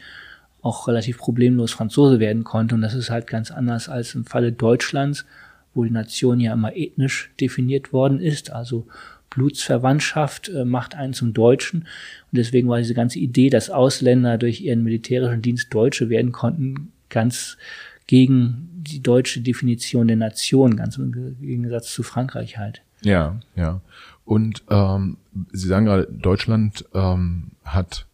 [0.62, 2.74] auch relativ problemlos Franzose werden konnte.
[2.74, 5.26] Und das ist halt ganz anders als im Falle Deutschlands,
[5.74, 8.50] wo die Nation ja immer ethnisch definiert worden ist.
[8.50, 8.86] Also
[9.30, 11.80] Blutsverwandtschaft äh, macht einen zum Deutschen.
[11.80, 16.92] Und deswegen war diese ganze Idee, dass Ausländer durch ihren militärischen Dienst Deutsche werden konnten,
[17.10, 17.58] ganz
[18.06, 22.82] gegen die deutsche Definition der Nation, ganz im Gegensatz zu Frankreich halt.
[23.02, 23.80] Ja, ja.
[24.24, 25.18] Und ähm,
[25.52, 28.06] Sie sagen gerade, Deutschland ähm, hat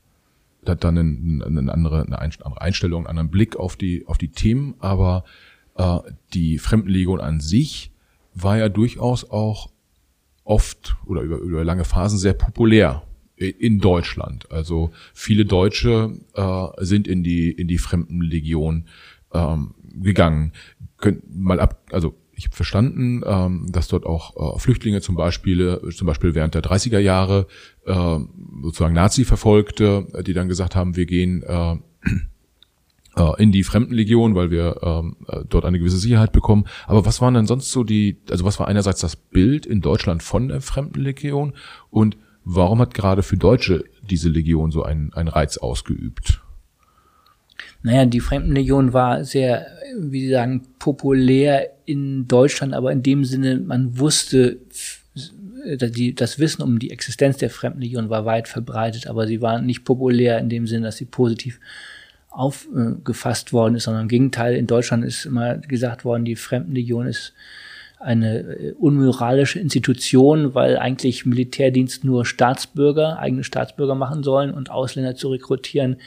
[0.67, 4.29] hat dann eine, eine andere eine andere Einstellung, einen anderen Blick auf die auf die
[4.29, 5.25] Themen, aber
[5.77, 5.99] äh,
[6.35, 7.93] die Fremdenlegion an sich
[8.35, 9.71] war ja durchaus auch
[10.45, 13.03] oft oder über, über lange Phasen sehr populär
[13.37, 14.51] in Deutschland.
[14.51, 18.87] Also viele Deutsche äh, sind in die in die Fremdenlegion
[19.33, 20.53] ähm, gegangen.
[20.99, 25.79] Könnt mal ab, also ich habe verstanden, ähm, dass dort auch äh, Flüchtlinge zum Beispiel,
[25.95, 27.47] zum Beispiel während der 30er Jahre
[27.85, 28.19] äh,
[28.63, 31.77] sozusagen Nazi-Verfolgte, äh, die dann gesagt haben, wir gehen äh,
[33.17, 36.65] äh, in die Fremdenlegion, weil wir ähm, äh, dort eine gewisse Sicherheit bekommen.
[36.87, 40.23] Aber was waren denn sonst so die, also was war einerseits das Bild in Deutschland
[40.23, 41.53] von der Fremdenlegion
[41.91, 46.41] und warum hat gerade für Deutsche diese Legion so einen, einen Reiz ausgeübt?
[47.83, 49.67] Naja, die Fremdenlegion war sehr,
[49.99, 54.59] wie Sie sagen, populär in Deutschland, aber in dem Sinne, man wusste,
[56.15, 60.39] das Wissen um die Existenz der Fremdenlegion war weit verbreitet, aber sie war nicht populär
[60.39, 61.61] in dem Sinne, dass sie positiv
[62.31, 67.35] aufgefasst worden ist, sondern im Gegenteil, in Deutschland ist immer gesagt worden, die Fremdenlegion ist
[67.99, 75.17] eine äh, unmoralische Institution, weil eigentlich Militärdienst nur Staatsbürger, eigene Staatsbürger machen sollen und Ausländer
[75.17, 75.99] zu rekrutieren, äh,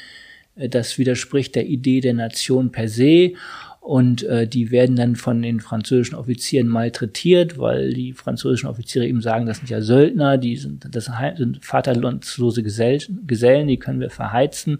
[0.55, 3.33] das widerspricht der Idee der Nation per se.
[3.79, 9.19] Und äh, die werden dann von den französischen Offizieren malträtiert, weil die französischen Offiziere eben
[9.19, 14.79] sagen, das sind ja Söldner, die sind, das sind vaterlandslose Gesellen, die können wir verheizen.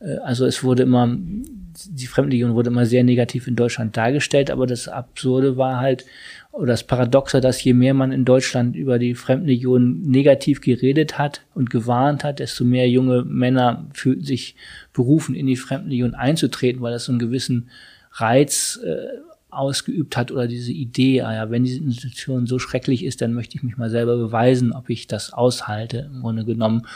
[0.00, 4.66] Äh, also es wurde immer, die Fremdenlegion wurde immer sehr negativ in Deutschland dargestellt, aber
[4.66, 6.06] das Absurde war halt,
[6.52, 11.42] oder das Paradoxe, dass je mehr man in Deutschland über die Fremdenlegion negativ geredet hat
[11.54, 14.56] und gewarnt hat, desto mehr junge Männer fühlten sich
[14.92, 17.70] berufen, in die Fremdenlegion einzutreten, weil das so einen gewissen
[18.12, 23.20] Reiz äh, ausgeübt hat oder diese Idee, ah ja, wenn diese Institution so schrecklich ist,
[23.20, 26.86] dann möchte ich mich mal selber beweisen, ob ich das aushalte, im Grunde genommen.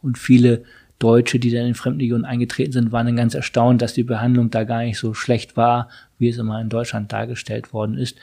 [0.00, 0.64] Und viele
[1.02, 4.62] Deutsche, die dann in Fremdenlegion eingetreten sind, waren dann ganz erstaunt, dass die Behandlung da
[4.62, 5.88] gar nicht so schlecht war,
[6.18, 8.18] wie es immer in Deutschland dargestellt worden ist.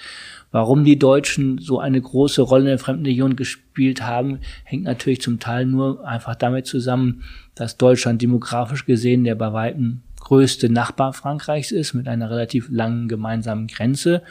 [0.51, 5.39] Warum die Deutschen so eine große Rolle in der Fremdenlegion gespielt haben, hängt natürlich zum
[5.39, 11.71] Teil nur einfach damit zusammen, dass Deutschland demografisch gesehen der bei weitem größte Nachbar Frankreichs
[11.71, 14.23] ist, mit einer relativ langen gemeinsamen Grenze.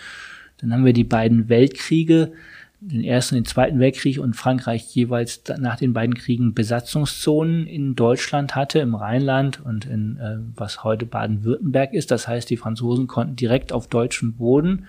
[0.59, 2.33] Dann haben wir die beiden Weltkriege,
[2.81, 7.97] den Ersten und den Zweiten Weltkrieg und Frankreich jeweils nach den beiden Kriegen Besatzungszonen in
[7.97, 12.11] Deutschland hatte, im Rheinland und in äh, was heute Baden-Württemberg ist.
[12.11, 14.87] Das heißt, die Franzosen konnten direkt auf deutschem Boden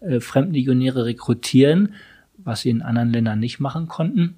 [0.00, 1.94] äh, Fremdenlegionäre rekrutieren,
[2.38, 4.34] was sie in anderen Ländern nicht machen konnten.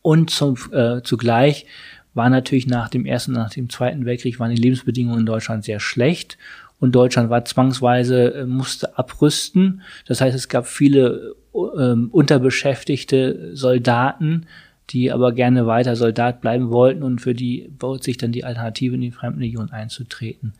[0.00, 1.66] Und zum, äh, zugleich
[2.14, 5.64] war natürlich nach dem Ersten und nach dem Zweiten Weltkrieg waren die Lebensbedingungen in Deutschland
[5.64, 6.38] sehr schlecht
[6.78, 9.82] und Deutschland war zwangsweise, äh, musste abrüsten.
[10.06, 14.46] Das heißt, es gab viele äh, unterbeschäftigte Soldaten,
[14.90, 18.94] die aber gerne weiter Soldat bleiben wollten und für die baut sich dann die Alternative
[18.94, 20.54] in die Fremdenlegion einzutreten.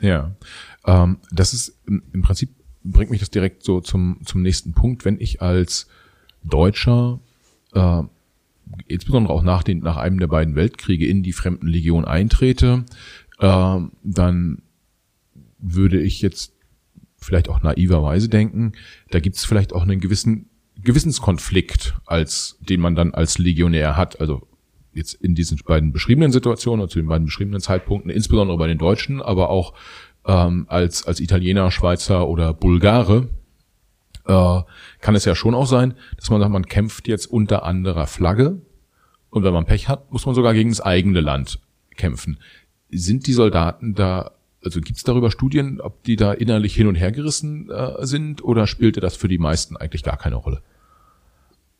[0.00, 0.32] Ja,
[0.86, 2.50] ähm, das ist im Prinzip
[2.92, 5.04] bringt mich das direkt so zum, zum nächsten Punkt.
[5.04, 5.88] Wenn ich als
[6.44, 7.20] Deutscher,
[7.74, 8.02] äh,
[8.86, 12.84] insbesondere auch nach, den, nach einem der beiden Weltkriege in die Fremdenlegion eintrete,
[13.38, 14.62] äh, dann
[15.58, 16.52] würde ich jetzt
[17.18, 18.72] vielleicht auch naiverweise denken,
[19.10, 20.50] da gibt es vielleicht auch einen gewissen
[20.82, 24.20] Gewissenskonflikt, als den man dann als Legionär hat.
[24.20, 24.46] Also
[24.92, 28.78] jetzt in diesen beiden beschriebenen Situationen oder zu den beiden beschriebenen Zeitpunkten, insbesondere bei den
[28.78, 29.74] Deutschen, aber auch
[30.26, 33.28] ähm, als, als Italiener, Schweizer oder Bulgare,
[34.26, 34.60] äh,
[35.00, 38.60] kann es ja schon auch sein, dass man sagt, man kämpft jetzt unter anderer Flagge
[39.30, 41.60] und wenn man Pech hat, muss man sogar gegen das eigene Land
[41.96, 42.38] kämpfen.
[42.90, 44.32] Sind die Soldaten da,
[44.66, 48.42] also gibt es darüber Studien, ob die da innerlich hin und her gerissen äh, sind
[48.42, 50.60] oder spielte das für die meisten eigentlich gar keine Rolle?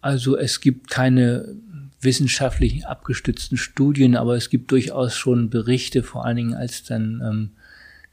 [0.01, 1.57] Also es gibt keine
[2.01, 7.51] wissenschaftlichen abgestützten Studien, aber es gibt durchaus schon Berichte, vor allen Dingen als dann ähm,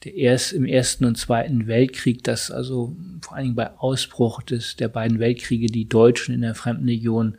[0.04, 4.76] der erst im Ersten und Zweiten Weltkrieg, dass also vor allen Dingen bei Ausbruch des,
[4.76, 7.36] der beiden Weltkriege die Deutschen in der Fremdenlegion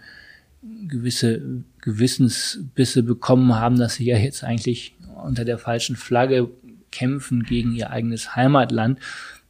[0.87, 4.94] gewisse Gewissensbisse bekommen haben, dass sie ja jetzt eigentlich
[5.25, 6.49] unter der falschen Flagge
[6.94, 8.98] kämpfen gegen ihr eigenes Heimatland.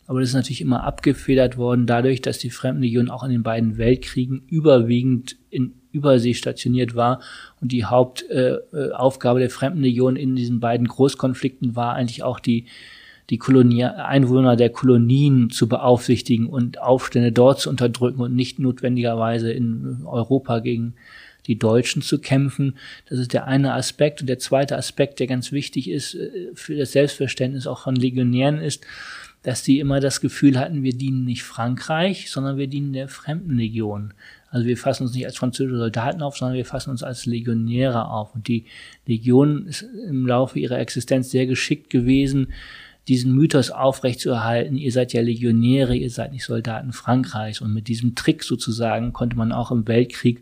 [0.06, 3.78] Aber das ist natürlich immer abgefedert worden dadurch, dass die Fremdenlegion auch in den beiden
[3.78, 7.20] Weltkriegen überwiegend in Übersee stationiert war.
[7.60, 12.66] Und die Hauptaufgabe äh, der Fremdenlegion in diesen beiden Großkonflikten war eigentlich auch die,
[13.30, 19.52] die Kolonie, Einwohner der Kolonien zu beaufsichtigen und Aufstände dort zu unterdrücken und nicht notwendigerweise
[19.52, 20.94] in Europa gegen
[21.46, 22.76] die Deutschen zu kämpfen.
[23.08, 24.20] Das ist der eine Aspekt.
[24.20, 28.58] Und der zweite Aspekt, der ganz wichtig ist äh, für das Selbstverständnis auch von Legionären
[28.58, 28.84] ist,
[29.42, 34.14] dass die immer das Gefühl hatten, wir dienen nicht Frankreich, sondern wir dienen der Fremdenlegion.
[34.50, 38.08] Also wir fassen uns nicht als französische Soldaten auf, sondern wir fassen uns als Legionäre
[38.08, 38.34] auf.
[38.34, 38.64] Und die
[39.04, 42.52] Legion ist im Laufe ihrer Existenz sehr geschickt gewesen,
[43.08, 47.60] diesen Mythos aufrechtzuerhalten, ihr seid ja Legionäre, ihr seid nicht Soldaten Frankreichs.
[47.60, 50.40] Und mit diesem Trick sozusagen konnte man auch im Weltkrieg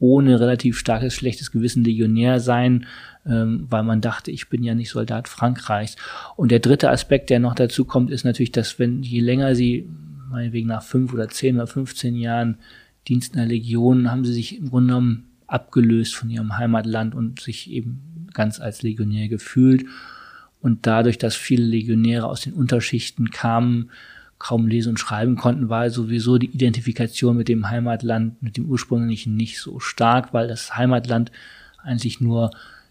[0.00, 2.86] ohne relativ starkes schlechtes Gewissen Legionär sein,
[3.26, 5.96] ähm, weil man dachte, ich bin ja nicht Soldat Frankreichs.
[6.36, 9.88] Und der dritte Aspekt, der noch dazu kommt, ist natürlich, dass wenn je länger sie,
[10.30, 12.58] meinetwegen nach fünf oder zehn oder 15 Jahren
[13.08, 17.40] Dienst in der Legion, haben sie sich im Grunde genommen abgelöst von ihrem Heimatland und
[17.40, 19.84] sich eben ganz als Legionär gefühlt.
[20.60, 23.90] Und dadurch, dass viele Legionäre aus den Unterschichten kamen,
[24.38, 29.36] kaum lesen und schreiben konnten, war sowieso die Identifikation mit dem Heimatland, mit dem ursprünglichen
[29.36, 31.32] nicht so stark, weil das Heimatland
[31.82, 32.50] eigentlich nur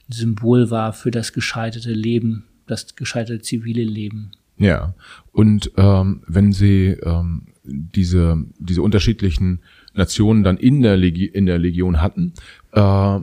[0.09, 4.31] ein Symbol war für das gescheiterte Leben, das gescheiterte zivile Leben.
[4.57, 4.93] Ja,
[5.31, 9.61] und ähm, wenn Sie ähm, diese, diese unterschiedlichen
[9.93, 12.33] Nationen dann in der, Legi in der Legion hatten,
[12.71, 13.19] äh,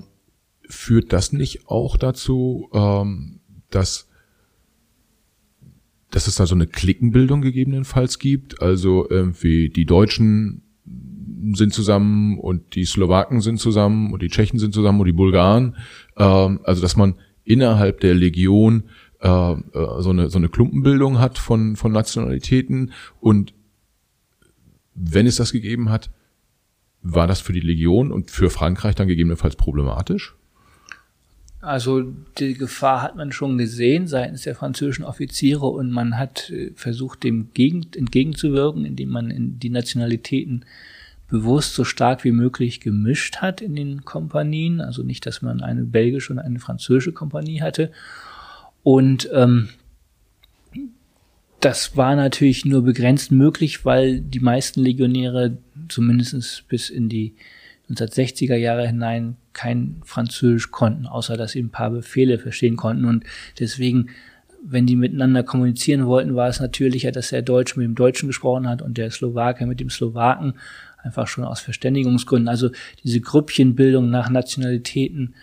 [0.69, 4.09] führt das nicht auch dazu, ähm, dass
[6.14, 8.62] dass es da so eine Klickenbildung gegebenenfalls gibt.
[8.62, 10.62] Also irgendwie die Deutschen
[11.55, 15.77] sind zusammen und die Slowaken sind zusammen und die Tschechen sind zusammen und die Bulgaren.
[16.16, 18.85] Ähm, also dass man innerhalb der Legion
[19.20, 19.59] äh, äh,
[19.98, 23.53] so eine so eine Klumpenbildung hat von von Nationalitäten und
[24.94, 26.12] wenn es das gegeben hat,
[27.03, 30.37] war das für die Legion und für Frankreich dann gegebenenfalls problematisch?
[31.64, 36.72] Also die Gefahr hat man schon gesehen seitens der französischen Offiziere und man hat äh,
[36.74, 40.66] versucht, dem entgegenzuwirken, indem man die Nationalitäten
[41.29, 44.83] bewusst so stark wie möglich gemischt hat in den Kompanien.
[44.83, 47.90] Also nicht, dass man eine belgische und eine französische Kompanie hatte.
[48.83, 49.70] Und ähm,
[51.61, 55.57] das war natürlich nur begrenzt möglich, weil die meisten Legionäre
[55.89, 57.34] zumindest bis in die
[57.91, 63.05] 1960er Jahre hinein kein Französisch konnten, außer dass sie ein paar Befehle verstehen konnten.
[63.05, 63.24] Und
[63.59, 64.09] deswegen,
[64.62, 68.68] wenn die miteinander kommunizieren wollten, war es natürlicher, dass der Deutsche mit dem Deutschen gesprochen
[68.68, 70.55] hat und der Slowake mit dem Slowaken,
[71.03, 72.49] einfach schon aus Verständigungsgründen.
[72.49, 72.70] Also
[73.05, 75.35] diese Grüppchenbildung nach Nationalitäten,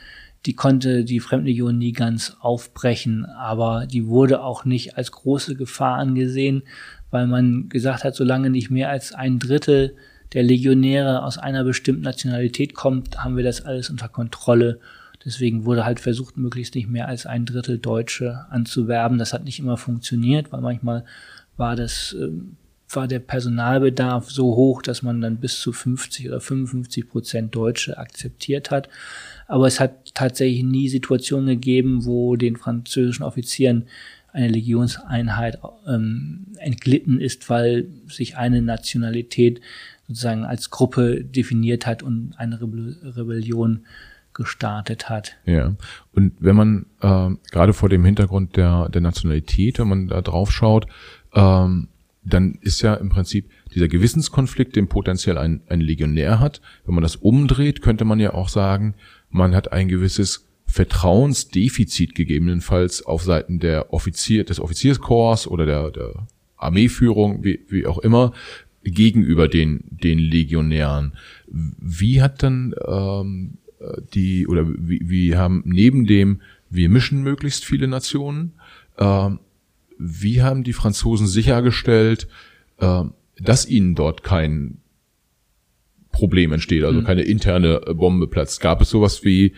[0.48, 5.98] die konnte die Fremdenlegion nie ganz aufbrechen, aber die wurde auch nicht als große Gefahr
[5.98, 6.64] angesehen,
[7.12, 9.96] weil man gesagt hat, solange nicht mehr als ein Drittel
[10.34, 14.80] der Legionäre aus einer bestimmten Nationalität kommt, haben wir das alles unter Kontrolle.
[15.24, 19.18] Deswegen wurde halt versucht, möglichst nicht mehr als ein Drittel Deutsche anzuwerben.
[19.18, 21.06] Das hat nicht immer funktioniert, weil manchmal
[21.58, 22.30] war das äh,
[22.96, 27.98] war der Personalbedarf so hoch, dass man dann bis zu 50 oder 55 Prozent Deutsche
[27.98, 28.90] akzeptiert hat.
[29.48, 33.86] Aber es hat tatsächlich nie Situationen gegeben, wo den französischen Offizieren
[34.34, 39.60] eine Legionseinheit ähm, entglitten ist, weil sich eine Nationalität
[40.12, 43.86] sozusagen als Gruppe definiert hat und eine Rebellion
[44.34, 45.38] gestartet hat.
[45.46, 45.76] Ja,
[46.14, 50.52] und wenn man äh, gerade vor dem Hintergrund der, der Nationalität, wenn man da drauf
[50.52, 50.88] schaut,
[51.34, 51.88] ähm,
[52.24, 56.62] dann ist ja im Prinzip dieser Gewissenskonflikt, den potenziell ein, ein Legionär hat.
[56.86, 58.96] Wenn man das umdreht, könnte man ja auch sagen,
[59.30, 66.28] man hat ein gewisses Vertrauensdefizit gegebenenfalls auf Seiten der Offizier, des Offizierskorps oder der, der
[66.56, 68.34] Armeeführung, wie, wie auch immer,
[68.84, 71.14] gegenüber den, den Legionären.
[71.48, 73.58] Wie hat dann ähm,
[74.14, 78.54] die, oder wie, wie haben neben dem, wir mischen möglichst viele Nationen,
[78.98, 79.40] ähm,
[79.98, 82.28] wie haben die Franzosen sichergestellt,
[82.78, 83.04] äh,
[83.40, 84.78] dass ihnen dort kein
[86.12, 87.06] Problem entsteht, also mhm.
[87.06, 88.62] keine interne Bombe platzt?
[88.62, 89.54] Gab es sowas wie,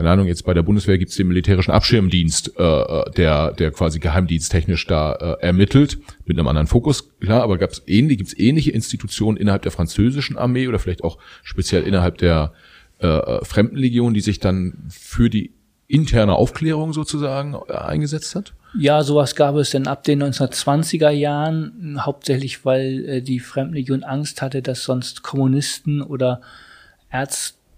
[0.00, 3.70] keine Ahnung, jetzt bei der Bundeswehr gibt es den militärischen Abschirmdienst, äh, äh, der, der
[3.70, 8.28] quasi geheimdiensttechnisch da äh, ermittelt, mit einem anderen Fokus, klar, aber gab es ähnlich, gibt
[8.28, 12.54] es ähnliche Institutionen innerhalb der französischen Armee oder vielleicht auch speziell innerhalb der
[12.98, 15.52] äh, äh Fremdenlegion, die sich dann für die
[15.86, 18.54] interne Aufklärung sozusagen äh, eingesetzt hat?
[18.78, 24.40] Ja, sowas gab es denn ab den 1920er Jahren, hauptsächlich weil äh, die Fremdenlegion Angst
[24.40, 26.40] hatte, dass sonst Kommunisten oder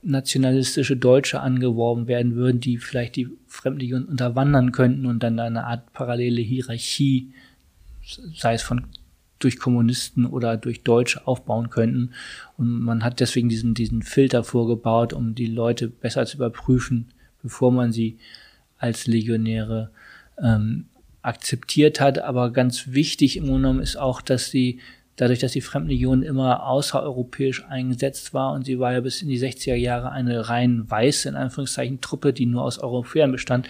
[0.02, 5.92] erznationalistische Deutsche angeworben werden würden, die vielleicht die Fremdenlegion unterwandern könnten und dann eine Art
[5.92, 7.32] parallele Hierarchie,
[8.34, 8.86] sei es von
[9.38, 12.12] durch Kommunisten oder durch Deutsche aufbauen könnten.
[12.56, 17.08] Und man hat deswegen diesen, diesen Filter vorgebaut, um die Leute besser zu überprüfen,
[17.42, 18.18] bevor man sie
[18.78, 19.90] als Legionäre
[20.40, 20.86] ähm,
[21.22, 22.20] akzeptiert hat.
[22.20, 24.78] Aber ganz wichtig im Grunde genommen ist auch, dass sie
[25.16, 29.38] dadurch, dass die Fremdenlegion immer außereuropäisch eingesetzt war und sie war ja bis in die
[29.38, 33.68] 60er Jahre eine rein weiße, in Anführungszeichen, Truppe, die nur aus Europäern bestand,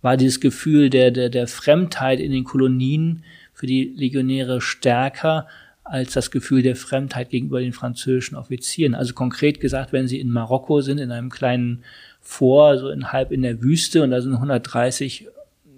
[0.00, 3.22] war dieses Gefühl der, der, der Fremdheit in den Kolonien
[3.52, 5.46] für die Legionäre stärker
[5.84, 8.94] als das Gefühl der Fremdheit gegenüber den französischen Offizieren.
[8.94, 11.84] Also konkret gesagt, wenn sie in Marokko sind, in einem kleinen
[12.20, 15.28] Vor, so in halb in der Wüste und da sind 130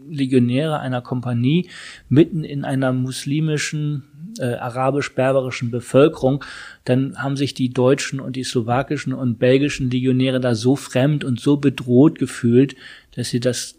[0.08, 1.68] Legionäre einer Kompanie
[2.08, 4.04] mitten in einer muslimischen,
[4.38, 6.44] äh, arabisch-berberischen Bevölkerung,
[6.84, 11.40] dann haben sich die deutschen und die slowakischen und belgischen Legionäre da so fremd und
[11.40, 12.74] so bedroht gefühlt,
[13.14, 13.76] dass sie das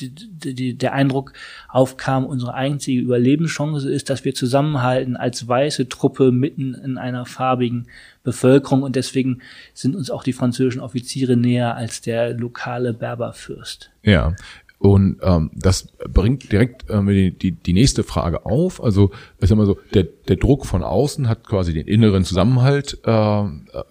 [0.00, 0.14] die,
[0.54, 1.32] die, der Eindruck
[1.68, 7.88] aufkam, unsere einzige Überlebenschance ist, dass wir zusammenhalten als weiße Truppe mitten in einer farbigen
[8.24, 9.42] Bevölkerung und deswegen
[9.74, 13.90] sind uns auch die französischen Offiziere näher als der lokale Berberfürst.
[14.02, 14.34] Ja,
[14.82, 18.82] und ähm, das bringt direkt ähm, die, die, die nächste Frage auf.
[18.82, 22.98] Also ich sag mal so, der, der Druck von außen hat quasi den inneren Zusammenhalt
[23.04, 23.44] äh,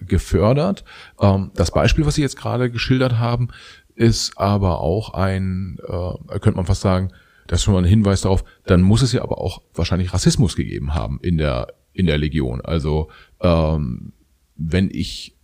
[0.06, 0.84] gefördert.
[1.22, 3.48] Ähm, das Beispiel, was Sie jetzt gerade geschildert haben,
[3.96, 7.14] ist aber auch ein, äh, könnte man fast sagen,
[7.48, 10.58] das ist schon mal ein Hinweis darauf, dann muss es ja aber auch wahrscheinlich Rassismus
[10.58, 12.60] gegeben haben in der, in der Legion.
[12.60, 13.08] Also
[13.40, 14.12] ähm,
[14.58, 15.38] wenn ich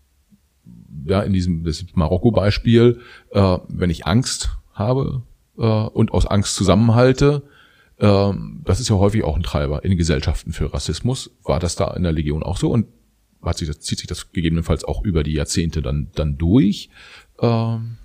[1.05, 2.99] ja in diesem Marokko-Beispiel,
[3.31, 5.23] äh, wenn ich Angst habe
[5.57, 7.43] äh, und aus Angst zusammenhalte.
[7.99, 11.31] Ähm, das ist ja häufig auch ein Treiber in Gesellschaften für Rassismus.
[11.43, 12.69] War das da in der Legion auch so?
[12.69, 12.87] Und
[13.41, 16.89] hat sich das, zieht sich das gegebenenfalls auch über die Jahrzehnte dann, dann durch,
[17.41, 17.97] ähm,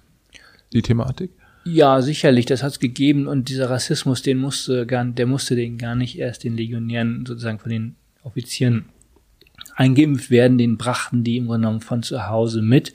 [0.73, 1.31] die Thematik?
[1.65, 5.79] Ja, sicherlich, das hat es gegeben und dieser Rassismus, den musste gar, der musste den
[5.79, 7.95] gar nicht erst den Legionären sozusagen von den
[8.25, 8.87] Offizieren
[9.77, 12.93] eingeimpft werden, den brachten die im Grunde genommen von zu Hause mit.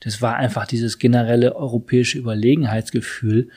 [0.00, 3.50] Das war einfach dieses generelle europäische Überlegenheitsgefühl,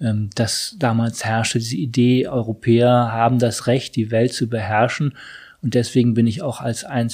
[0.00, 5.14] ähm, das damals herrschte, diese Idee, Europäer haben das Recht, die Welt zu beherrschen.
[5.62, 7.10] Und deswegen bin ich auch als ein,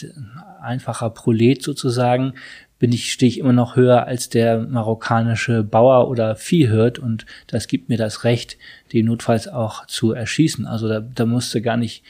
[0.60, 2.34] einfacher Prolet sozusagen,
[2.78, 7.68] bin ich, stehe ich immer noch höher als der marokkanische Bauer oder Viehhirt und das
[7.68, 8.58] gibt mir das Recht,
[8.92, 10.66] den notfalls auch zu erschießen.
[10.66, 12.04] Also da, da musste gar nicht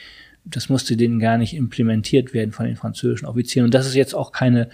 [0.45, 3.65] das musste denen gar nicht implementiert werden von den französischen Offizieren.
[3.65, 4.69] Und das ist jetzt auch keine,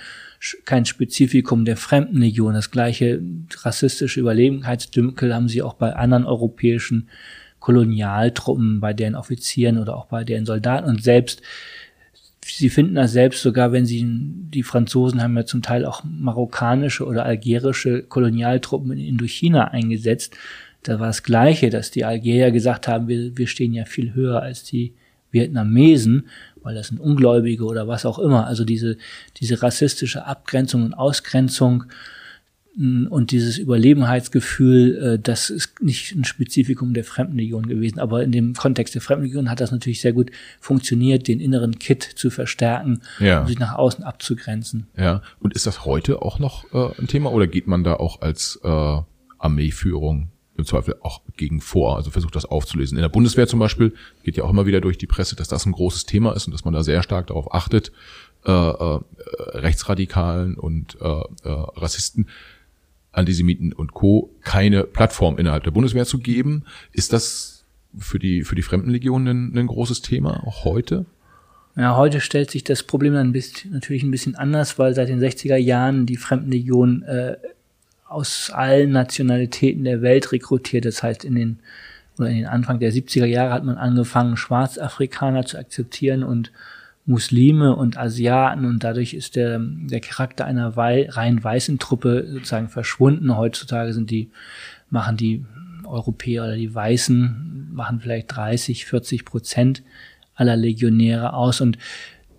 [0.64, 2.54] kein Spezifikum der Fremdenlegion.
[2.54, 3.20] Das gleiche
[3.62, 7.08] rassistische Überlegenheitsdünkel haben sie auch bei anderen europäischen
[7.58, 10.88] Kolonialtruppen, bei deren Offizieren oder auch bei deren Soldaten.
[10.88, 11.42] Und selbst,
[12.42, 17.04] sie finden das selbst sogar, wenn sie, die Franzosen haben ja zum Teil auch marokkanische
[17.04, 20.36] oder algerische Kolonialtruppen in Indochina eingesetzt.
[20.82, 24.40] Da war das Gleiche, dass die Algerier gesagt haben, wir, wir stehen ja viel höher
[24.40, 24.94] als die
[25.30, 26.28] Vietnamesen,
[26.62, 28.46] weil das sind Ungläubige oder was auch immer.
[28.46, 28.96] Also diese,
[29.38, 31.84] diese rassistische Abgrenzung und Ausgrenzung,
[32.76, 37.98] Und dieses Überlebenheitsgefühl, äh, das ist nicht ein Spezifikum der Fremdenlegion gewesen.
[37.98, 40.30] Aber in dem Kontext der Fremdenlegion hat das natürlich sehr gut
[40.60, 43.40] funktioniert, den inneren Kit zu verstärken, Ja.
[43.40, 44.86] um sich nach außen abzugrenzen.
[44.96, 45.20] Ja.
[45.40, 48.60] Und ist das heute auch noch äh, ein Thema oder geht man da auch als
[48.62, 48.98] äh,
[49.38, 50.28] Armeeführung
[50.60, 51.96] im Zweifel auch gegen vor?
[51.96, 52.96] Also versucht das aufzulösen.
[52.96, 55.66] In der Bundeswehr zum Beispiel geht ja auch immer wieder durch die Presse, dass das
[55.66, 57.92] ein großes Thema ist und dass man da sehr stark darauf achtet,
[58.46, 59.00] äh, äh,
[59.54, 62.28] Rechtsradikalen und äh, äh, Rassisten,
[63.12, 64.30] Antisemiten und Co.
[64.42, 66.64] keine Plattform innerhalb der Bundeswehr zu geben.
[66.92, 67.64] Ist das
[67.98, 71.06] für die, für die Fremdenlegion ein, ein großes Thema, auch heute?
[71.76, 75.08] Ja, heute stellt sich das Problem dann ein bisschen, natürlich ein bisschen anders, weil seit
[75.08, 77.36] den 60er Jahren die Fremdenlegion äh,
[78.10, 80.84] aus allen Nationalitäten der Welt rekrutiert.
[80.84, 81.60] Das heißt, in den,
[82.18, 86.50] oder in den Anfang der 70er Jahre hat man angefangen, Schwarzafrikaner zu akzeptieren und
[87.06, 92.68] Muslime und Asiaten und dadurch ist der, der Charakter einer wei rein weißen Truppe sozusagen
[92.68, 93.36] verschwunden.
[93.36, 94.30] Heutzutage sind die,
[94.90, 95.44] machen die
[95.84, 99.82] Europäer oder die Weißen, machen vielleicht 30, 40 Prozent
[100.34, 101.78] aller Legionäre aus und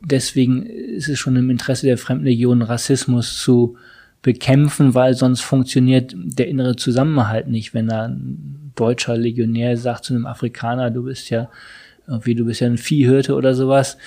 [0.02, 3.78] deswegen ist es schon im Interesse der Fremdenlegion, Rassismus zu
[4.22, 10.14] bekämpfen, weil sonst funktioniert der innere Zusammenhalt nicht, wenn da ein deutscher Legionär sagt zu
[10.14, 11.50] einem Afrikaner, du bist ja
[12.08, 13.98] irgendwie, du bist ja ein Viehhirte oder sowas,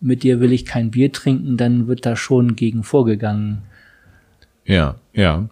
[0.00, 3.62] mit dir will ich kein Bier trinken, dann wird da schon gegen vorgegangen.
[4.64, 5.48] Ja, ja.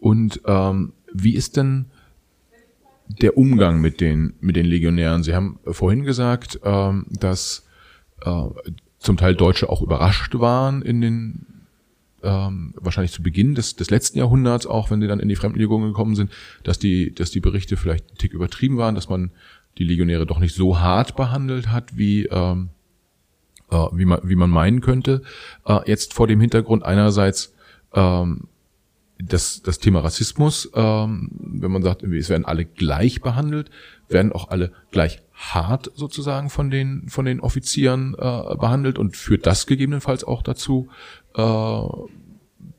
[0.00, 1.86] Und ähm, wie ist denn
[3.20, 5.22] der Umgang mit den mit den Legionären?
[5.22, 7.66] Sie haben vorhin gesagt, ähm, dass
[8.24, 8.42] äh,
[8.98, 11.46] zum Teil Deutsche auch überrascht waren in den
[12.22, 15.82] ähm, wahrscheinlich zu Beginn des, des letzten Jahrhunderts, auch wenn sie dann in die Fremdenlegion
[15.82, 16.30] gekommen sind,
[16.62, 19.30] dass die dass die Berichte vielleicht ein Tick übertrieben waren, dass man
[19.78, 22.70] die Legionäre doch nicht so hart behandelt hat, wie ähm,
[23.70, 25.22] äh, wie man wie man meinen könnte.
[25.66, 27.54] Äh, jetzt vor dem Hintergrund einerseits
[27.94, 28.48] ähm,
[29.24, 33.70] das, das Thema Rassismus, ähm, wenn man sagt, es werden alle gleich behandelt,
[34.12, 39.46] werden auch alle gleich hart sozusagen von den von den Offizieren äh, behandelt und führt
[39.46, 40.88] das gegebenenfalls auch dazu,
[41.34, 41.82] äh,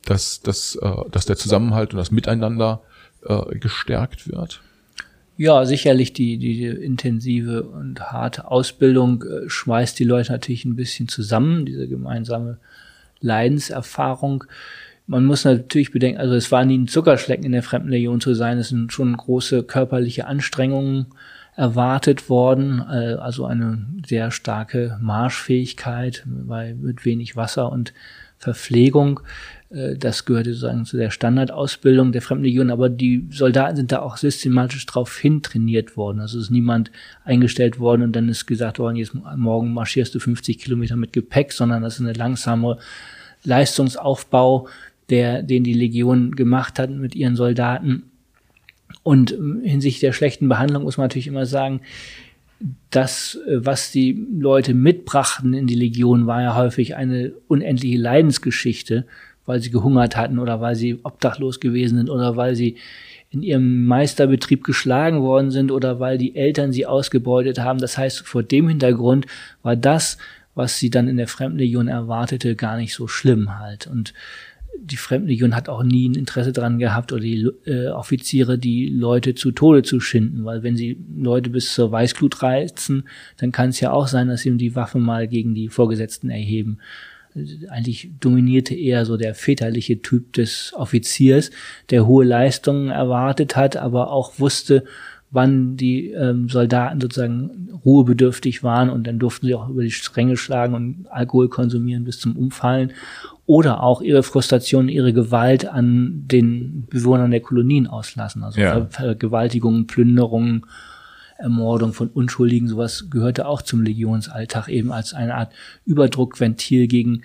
[0.06, 2.82] dass, dass, äh, dass der Zusammenhalt und das Miteinander
[3.26, 4.62] äh, gestärkt wird.
[5.36, 11.08] Ja, sicherlich die, die intensive und harte Ausbildung äh, schmeißt die Leute natürlich ein bisschen
[11.08, 12.60] zusammen, diese gemeinsame
[13.20, 14.44] Leidenserfahrung.
[15.06, 18.58] Man muss natürlich bedenken, also es war nie ein Zuckerschlecken in der Fremdenlegion zu sein,
[18.58, 21.08] es sind schon große körperliche Anstrengungen
[21.56, 27.94] erwartet worden, äh, also eine sehr starke Marschfähigkeit bei, mit wenig Wasser und
[28.38, 29.20] Verpflegung.
[29.70, 34.18] Äh, Das gehörte sozusagen zu der Standardausbildung der Fremdenlegion, aber die Soldaten sind da auch
[34.18, 36.22] systematisch drauf hin trainiert worden.
[36.22, 36.92] Also ist niemand
[37.24, 41.52] eingestellt worden und dann ist gesagt worden, jetzt morgen marschierst du 50 Kilometer mit Gepäck,
[41.52, 42.78] sondern das ist eine langsame
[43.44, 44.68] Leistungsaufbau,
[45.14, 48.10] der, den die Legion gemacht hat mit ihren Soldaten.
[49.04, 51.82] Und ähm, hinsichtlich der schlechten Behandlung muss man natürlich immer sagen,
[52.90, 59.06] das, äh, was die Leute mitbrachten in die Legion, war ja häufig eine unendliche Leidensgeschichte,
[59.46, 62.78] weil sie gehungert hatten oder weil sie obdachlos gewesen sind oder weil sie
[63.30, 67.80] in ihrem Meisterbetrieb geschlagen worden sind oder weil die Eltern sie ausgebeutet haben.
[67.80, 69.28] Das heißt, vor dem Hintergrund
[69.62, 70.18] war das,
[70.56, 73.86] was sie dann in der Fremdenlegion erwartete, gar nicht so schlimm halt.
[73.88, 74.14] Und
[74.80, 79.36] die Fremdenlegion hat auch nie ein Interesse daran gehabt oder die äh, Offiziere, die Leute
[79.36, 83.04] zu Tode zu schinden, weil wenn sie Leute bis zur Weißglut reizen,
[83.38, 86.80] dann kann es ja auch sein, dass sie die Waffe mal gegen die Vorgesetzten erheben.
[87.70, 91.50] Eigentlich dominierte eher so der väterliche Typ des Offiziers,
[91.90, 94.84] der hohe Leistungen erwartet hat, aber auch wusste,
[95.34, 100.38] wann die ähm, Soldaten sozusagen ruhebedürftig waren und dann durften sie auch über die Stränge
[100.38, 102.94] schlagen und Alkohol konsumieren bis zum Umfallen
[103.46, 108.44] oder auch ihre Frustration, ihre Gewalt an den Bewohnern der Kolonien auslassen.
[108.44, 108.74] Also Ja.
[108.74, 110.66] Ver Vergewaltigungen, Plünderungen,
[111.38, 115.52] Ermordung von Unschuldigen, sowas gehörte auch zum Legionsalltag eben als eine Art
[115.86, 117.24] Überdruckventil gegen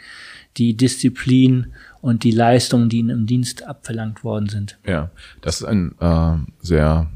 [0.57, 1.69] die Disziplin
[2.01, 4.79] und die Leistungen, die ihnen im Dienst abverlangt worden sind.
[4.87, 7.07] Ja, das ist ein äh, sehr,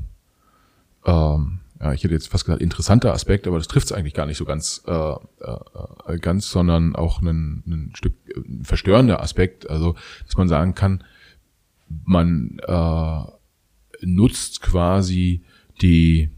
[1.04, 4.26] ähm, ja, ich hätte jetzt fast gesagt interessanter Aspekt, aber das trifft es eigentlich gar
[4.26, 9.68] nicht so ganz, äh, äh, ganz, sondern auch ein, ein Stück äh, ein verstörender Aspekt.
[9.68, 11.02] Also, dass man sagen kann,
[12.04, 13.20] man äh,
[14.02, 15.42] nutzt quasi
[15.80, 16.30] die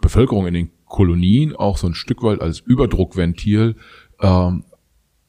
[0.00, 3.76] Bevölkerung in den Kolonien auch so ein Stück weit als Überdruckventil,
[4.20, 4.64] ähm,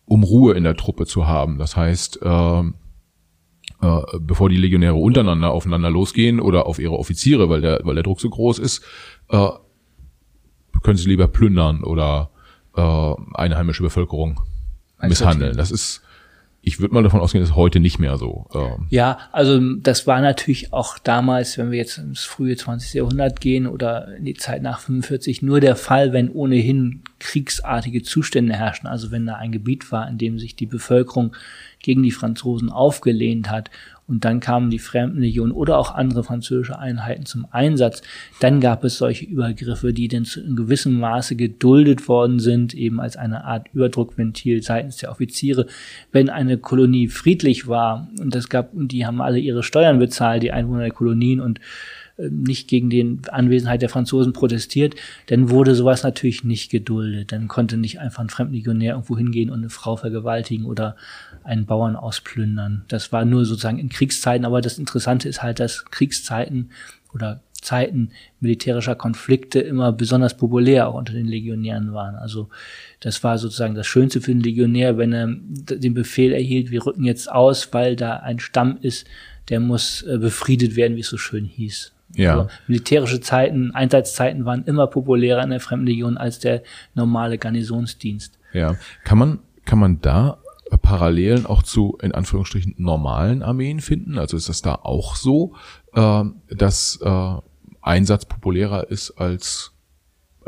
[0.05, 1.57] um Ruhe in der Truppe zu haben.
[1.57, 2.73] Das heißt, ähm,
[3.83, 8.03] äh, bevor die Legionäre untereinander aufeinander losgehen oder auf ihre Offiziere, weil der, weil der
[8.03, 8.81] Druck so groß ist,
[9.27, 9.49] äh,
[10.83, 12.29] können sie lieber plündern oder
[12.77, 14.39] äh, einheimische Bevölkerung
[15.01, 15.57] misshandeln.
[15.57, 16.01] Das ist
[16.65, 18.47] ich würde mal davon ausgehen, das ist heute nicht mehr so.
[18.55, 18.87] Ähm.
[18.89, 22.93] Ja, also das war natürlich auch damals, wenn wir jetzt ins frühe 20.
[22.93, 28.53] Jahrhundert gehen oder in die Zeit nach 45, nur der Fall, wenn ohnehin kriegsartige Zustände
[28.53, 28.87] herrschen.
[28.87, 31.35] Also wenn da ein Gebiet war, in dem sich die Bevölkerung
[31.79, 33.69] gegen die Franzosen aufgelehnt hat
[34.13, 38.03] und dann kamen die Fremdenlegion oder auch andere französische Einheiten zum Einsatz.
[38.39, 43.17] Dann gab es solche Übergriffe, die dann in gewissem Maße geduldet worden sind, eben als
[43.17, 45.65] eine Art Überdruckventil seitens der Offiziere.
[46.11, 50.51] Wenn eine Kolonie friedlich war und es gab, die haben alle ihre Steuern bezahlt, die
[50.51, 51.59] Einwohner der Kolonien und
[52.17, 54.95] nicht gegen die Anwesenheit der Franzosen protestiert,
[55.27, 57.31] dann wurde sowas natürlich nicht geduldet.
[57.31, 60.95] Dann konnte nicht einfach ein Fremdlegionär irgendwo hingehen und eine Frau vergewaltigen oder
[61.43, 62.85] einen Bauern ausplündern.
[62.87, 66.69] Das war nur sozusagen in Kriegszeiten, aber das Interessante ist halt, dass Kriegszeiten
[67.13, 68.09] oder Zeiten
[68.39, 72.15] militärischer Konflikte immer besonders populär auch unter den Legionären waren.
[72.15, 72.49] Also
[72.99, 77.05] das war sozusagen das Schönste für den Legionär, wenn er den Befehl erhielt, wir rücken
[77.05, 79.07] jetzt aus, weil da ein Stamm ist,
[79.49, 81.91] der muss äh, befriedet werden, wie es so schön hieß.
[82.15, 82.33] Ja.
[82.39, 88.39] Also militärische Zeiten, Einsatzzeiten waren immer populärer in der Fremdenlegion als der normale Garnisonsdienst.
[88.53, 88.75] Ja.
[89.03, 90.37] Kann man, kann man da
[90.81, 94.17] Parallelen auch zu, in Anführungsstrichen, normalen Armeen finden?
[94.17, 95.55] Also ist das da auch so,
[95.93, 97.35] äh, dass äh,
[97.81, 99.73] Einsatz populärer ist als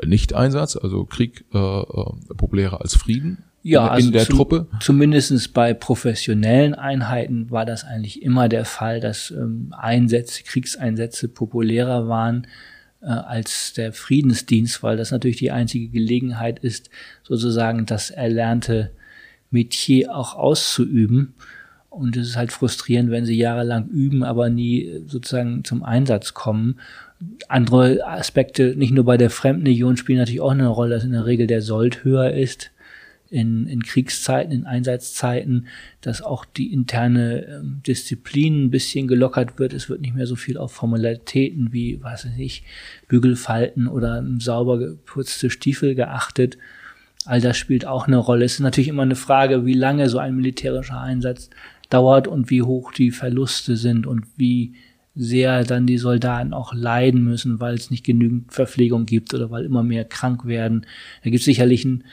[0.03, 3.43] Nicht-Einsatz, also Krieg äh, äh populärer als Frieden?
[3.67, 4.67] Ja, also in der zum, Truppe?
[4.79, 12.07] Zumindestens bei professionellen Einheiten war das eigentlich immer der Fall, dass ähm, Einsätze, Kriegseinsätze populärer
[12.07, 12.45] waren
[13.01, 16.91] äh, als der Friedensdienst, weil das natürlich die einzige Gelegenheit ist,
[17.23, 18.91] sozusagen das erlernte
[19.49, 21.33] Metier auch auszuüben.
[21.89, 26.79] Und es ist halt frustrierend, wenn sie jahrelang üben, aber nie sozusagen zum Einsatz kommen.
[27.47, 31.25] Andere Aspekte, nicht nur bei der Fremdenlegion, spielen natürlich auch eine Rolle, dass in der
[31.25, 32.69] Regel der Sold höher ist
[33.29, 35.67] in, in Kriegszeiten, in Einsatzzeiten,
[36.01, 39.73] dass auch die interne ähm, Disziplin ein bisschen gelockert wird.
[39.73, 42.63] Es wird nicht mehr so viel auf Formalitäten wie, weiß ich,
[43.07, 46.57] Bügelfalten oder sauber geputzte Stiefel geachtet.
[47.25, 48.45] All das spielt auch eine Rolle.
[48.45, 51.49] Es ist natürlich immer eine Frage, wie lange so ein militärischer Einsatz
[51.89, 54.75] dauert und wie hoch die Verluste sind und wie
[55.15, 59.63] sehr dann die Soldaten auch leiden müssen, weil es nicht genügend Verpflegung gibt oder weil
[59.63, 60.85] immer mehr krank werden.
[61.23, 62.03] Da gibt es sicherlich ein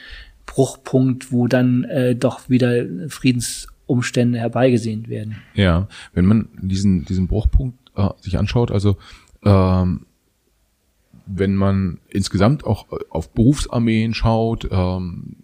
[0.47, 5.36] Bruchpunkt, wo dann äh, doch wieder Friedensumstände herbeigesehnt werden.
[5.55, 8.97] Ja, wenn man diesen, diesen Bruchpunkt äh, sich anschaut, also
[9.45, 10.07] ähm,
[11.26, 15.36] wenn man insgesamt auch auf Berufsarmeen schaut, ähm,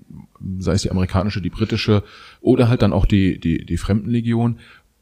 [0.58, 2.02] sei es die amerikanische, die britische
[2.40, 4.58] oder halt dann auch die, die, die Fremdenlegion,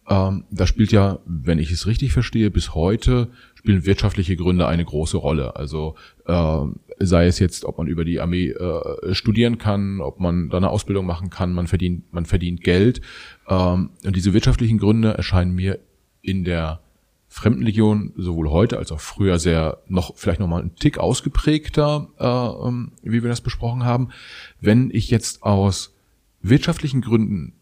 [0.09, 4.85] ähm, da spielt ja, wenn ich es richtig verstehe, bis heute spielen wirtschaftliche Gründe eine
[4.85, 5.57] große Rolle.
[5.57, 6.61] Also äh,
[6.99, 10.71] sei es jetzt, ob man über die Armee äh, studieren kann, ob man da eine
[10.71, 13.01] Ausbildung machen kann, man verdient, man verdient Geld.
[13.49, 15.79] Ähm, und diese wirtschaftlichen Gründe erscheinen mir
[16.23, 16.81] in der
[17.29, 22.67] Fremdenlegion sowohl heute als auch früher sehr noch vielleicht noch mal ein Tick ausgeprägter, äh,
[22.69, 24.09] ähm, wie wir das besprochen haben.
[24.61, 25.95] Wenn ich jetzt aus
[26.41, 27.55] wirtschaftlichen Gründen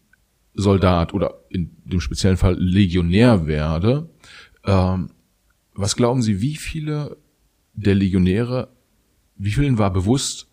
[0.53, 4.09] Soldat oder in dem speziellen Fall Legionär werde,
[4.63, 5.09] ähm,
[5.73, 7.17] was glauben Sie, wie viele
[7.73, 8.69] der Legionäre,
[9.37, 10.47] wie vielen war bewusst,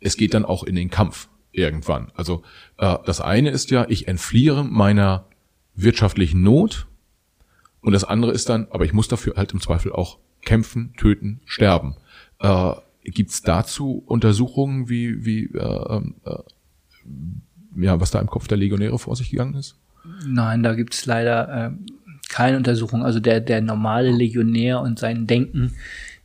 [0.00, 2.10] es geht dann auch in den Kampf irgendwann?
[2.14, 2.42] Also
[2.78, 5.26] äh, das eine ist ja, ich entfliehe meiner
[5.74, 6.86] wirtschaftlichen Not
[7.80, 11.40] und das andere ist dann, aber ich muss dafür halt im Zweifel auch kämpfen, töten,
[11.44, 11.96] sterben.
[12.40, 12.72] Äh,
[13.04, 16.38] Gibt es dazu Untersuchungen, wie, wie äh, äh,
[17.76, 19.76] ja, was da im Kopf der Legionäre vor sich gegangen ist?
[20.26, 21.70] Nein, da gibt es leider äh,
[22.28, 23.04] keine Untersuchung.
[23.04, 25.74] Also der, der normale Legionär und sein Denken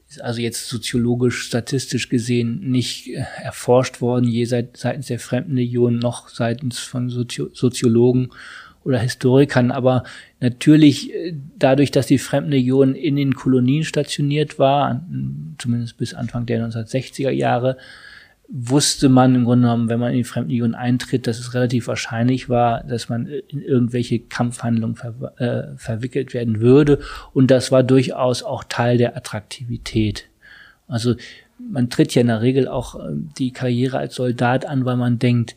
[0.09, 5.99] ist also jetzt soziologisch, statistisch gesehen nicht äh, erforscht worden, je seit, seitens der Fremdenlegion
[5.99, 8.29] noch seitens von Sozio Soziologen
[8.83, 9.71] oder Historikern.
[9.71, 10.03] Aber
[10.39, 15.05] natürlich äh, dadurch, dass die Fremdenlegion in den Kolonien stationiert war,
[15.59, 17.77] zumindest bis Anfang der 1960er Jahre,
[18.51, 22.49] wusste man im Grunde genommen, wenn man in die Fremdenlegion eintritt, dass es relativ wahrscheinlich
[22.49, 26.99] war, dass man in irgendwelche Kampfhandlungen ver äh, verwickelt werden würde.
[27.33, 30.25] Und das war durchaus auch Teil der Attraktivität.
[30.87, 31.15] Also
[31.59, 35.19] man tritt ja in der Regel auch äh, die Karriere als Soldat an, weil man
[35.19, 35.55] denkt,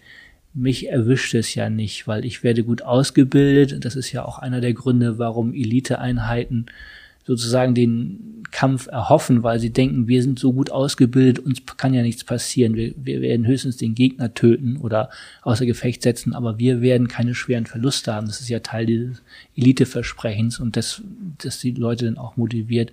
[0.55, 3.87] mich erwischt es ja nicht, weil ich werde gut ausgebildet.
[3.87, 6.67] Das ist ja auch einer der Gründe, warum Eliteeinheiten
[7.25, 12.03] sozusagen den Kampf erhoffen, weil sie denken, wir sind so gut ausgebildet, uns kann ja
[12.03, 12.75] nichts passieren.
[12.75, 15.11] Wir, wir werden höchstens den Gegner töten oder
[15.41, 18.27] außer Gefecht setzen, aber wir werden keine schweren Verluste haben.
[18.27, 19.23] Das ist ja Teil dieses
[19.57, 21.03] Eliteversprechens und das,
[21.39, 22.93] das die Leute dann auch motiviert,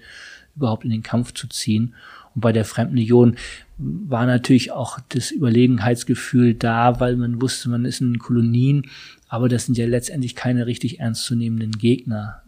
[0.55, 1.93] überhaupt in den Kampf zu ziehen.
[2.35, 3.35] Und bei der Fremdenlegion
[3.77, 8.83] war natürlich auch das Überlegenheitsgefühl da, weil man wusste, man ist in Kolonien,
[9.27, 12.41] aber das sind ja letztendlich keine richtig ernstzunehmenden Gegner.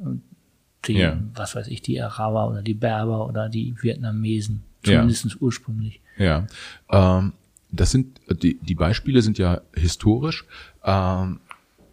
[0.88, 1.18] Die, ja.
[1.36, 5.32] was weiß ich, die Araber oder die Berber oder die Vietnamesen, zumindest ja.
[5.40, 6.02] ursprünglich.
[6.18, 6.48] Ja,
[6.90, 7.34] ähm,
[7.72, 10.46] das sind die, die Beispiele sind ja historisch,
[10.84, 11.40] ähm,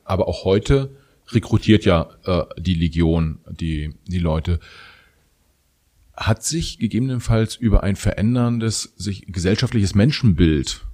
[0.05, 0.91] aber auch heute
[1.28, 4.59] rekrutiert ja äh, die Legion die die Leute
[6.18, 10.84] hat sich gegebenenfalls über ein veränderndes, sich gesellschaftliches Menschenbild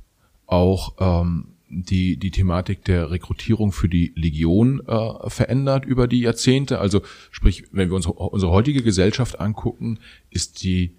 [0.46, 6.78] auch ähm, die, die Thematik der Rekrutierung für die Legion äh, verändert über die Jahrzehnte.
[6.78, 9.98] Also sprich, wenn wir uns unsere heutige Gesellschaft angucken,
[10.30, 10.92] ist die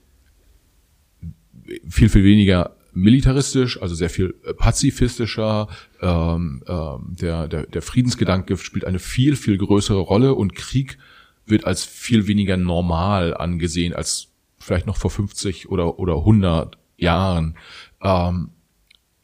[1.87, 5.67] viel, viel weniger militaristisch, also sehr viel äh, pazifistischer.
[6.01, 10.97] Ähm, ähm, der, der, der Friedensgedanke spielt eine viel, viel größere Rolle und Krieg
[11.45, 17.55] wird als viel weniger normal angesehen als vielleicht noch vor 50 oder, oder 100 Jahren.
[18.01, 18.49] Ähm,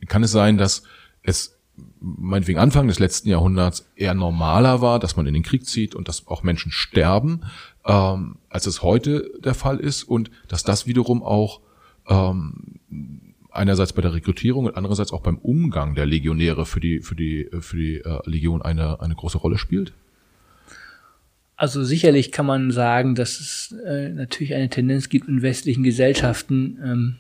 [0.08, 0.84] kann es sein, dass
[1.24, 1.58] es
[2.00, 6.08] meinetwegen Anfang des letzten Jahrhunderts eher normaler war, dass man in den Krieg zieht und
[6.08, 7.42] dass auch Menschen sterben,
[7.86, 11.62] ähm, als es heute der Fall ist und dass das wiederum auch
[12.08, 12.80] ähm,
[13.52, 17.50] einerseits bei der Rekrutierung und andererseits auch beim Umgang der Legionäre für die für die
[17.60, 19.94] für die äh, Legion eine eine große Rolle spielt?
[21.56, 26.80] Also sicherlich kann man sagen, dass es äh, natürlich eine Tendenz gibt in westlichen Gesellschaften,
[26.84, 27.16] ähm,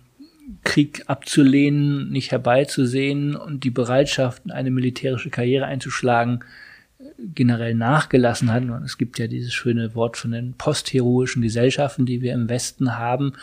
[0.63, 6.43] Krieg abzulehnen, nicht herbeizusehen und die Bereitschaft, eine militärische Karriere einzuschlagen,
[7.33, 8.63] generell nachgelassen hat.
[8.63, 12.97] Und es gibt ja dieses schöne Wort von den postheroischen Gesellschaften, die wir im Westen
[12.97, 13.33] haben.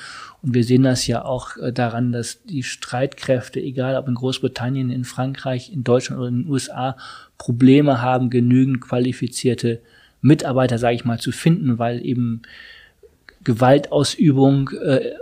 [0.42, 4.90] Und wir sehen das ja auch äh, daran, dass die Streitkräfte, egal ob in Großbritannien,
[4.90, 6.96] in Frankreich, in Deutschland oder in den USA,
[7.36, 9.80] Probleme haben, genügend qualifizierte
[10.20, 12.42] Mitarbeiter, sage ich mal, zu finden, weil eben
[13.44, 15.12] Gewaltausübung äh,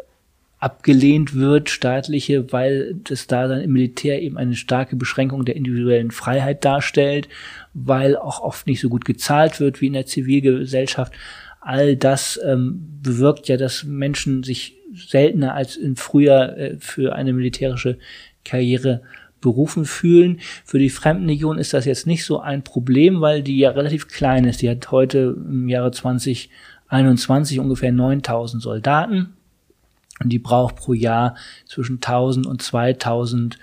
[0.58, 6.10] abgelehnt wird, staatliche, weil das da dann im Militär eben eine starke Beschränkung der individuellen
[6.10, 7.28] Freiheit darstellt,
[7.74, 11.12] weil auch oft nicht so gut gezahlt wird wie in der Zivilgesellschaft.
[11.60, 17.34] All das ähm, bewirkt ja, dass Menschen sich seltener als in früher äh, für eine
[17.34, 17.98] militärische
[18.44, 19.02] Karriere
[19.42, 20.40] berufen fühlen.
[20.64, 24.46] Für die Fremdenlegion ist das jetzt nicht so ein Problem, weil die ja relativ klein
[24.46, 24.62] ist.
[24.62, 29.35] Die hat heute im Jahre 2021 ungefähr 9000 Soldaten
[30.22, 31.36] und die braucht pro Jahr
[31.66, 33.58] zwischen 1000 und 2000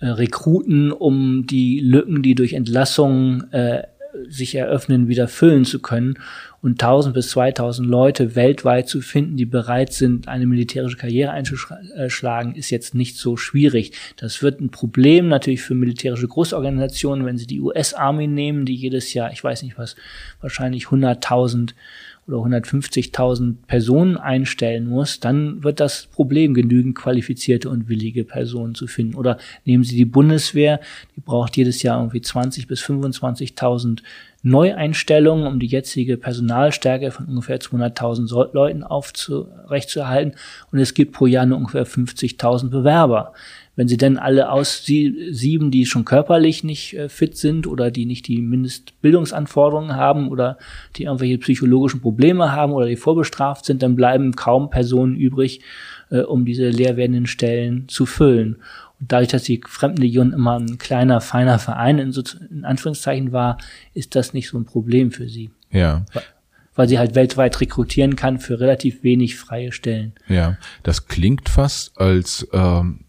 [0.00, 3.84] äh, Rekruten, um die Lücken, die durch Entlassungen äh,
[4.28, 6.18] sich eröffnen, wieder füllen zu können
[6.60, 12.54] und 1000 bis 2000 Leute weltweit zu finden, die bereit sind, eine militärische Karriere einzuschlagen,
[12.54, 13.92] ist jetzt nicht so schwierig.
[14.16, 19.12] Das wird ein Problem natürlich für militärische Großorganisationen, wenn sie die US-Army nehmen, die jedes
[19.14, 19.96] Jahr, ich weiß nicht was,
[20.40, 21.74] wahrscheinlich 100.000
[22.28, 28.86] oder 150.000 Personen einstellen muss, dann wird das Problem, genügend qualifizierte und willige Personen zu
[28.86, 29.14] finden.
[29.14, 30.80] Oder nehmen Sie die Bundeswehr,
[31.16, 34.02] die braucht jedes Jahr irgendwie 20 bis 25.000
[34.42, 40.34] Neueinstellungen, um die jetzige Personalstärke von ungefähr 200.000 Leuten aufrechtzuerhalten.
[40.72, 43.32] Und es gibt pro Jahr nur ungefähr 50.000 Bewerber.
[43.74, 48.04] Wenn sie denn alle aus sieben, die schon körperlich nicht äh, fit sind oder die
[48.04, 50.58] nicht die Mindestbildungsanforderungen haben oder
[50.96, 55.62] die irgendwelche psychologischen Probleme haben oder die vorbestraft sind, dann bleiben kaum Personen übrig,
[56.10, 58.56] äh, um diese leer werdenden Stellen zu füllen.
[59.00, 63.56] Und dadurch, dass die Fremdenlegion immer ein kleiner, feiner Verein in, so, in Anführungszeichen war,
[63.94, 65.50] ist das nicht so ein Problem für sie.
[65.70, 66.04] Ja
[66.74, 70.14] weil sie halt weltweit rekrutieren kann für relativ wenig freie Stellen.
[70.28, 73.00] Ja, das klingt fast, als ähm,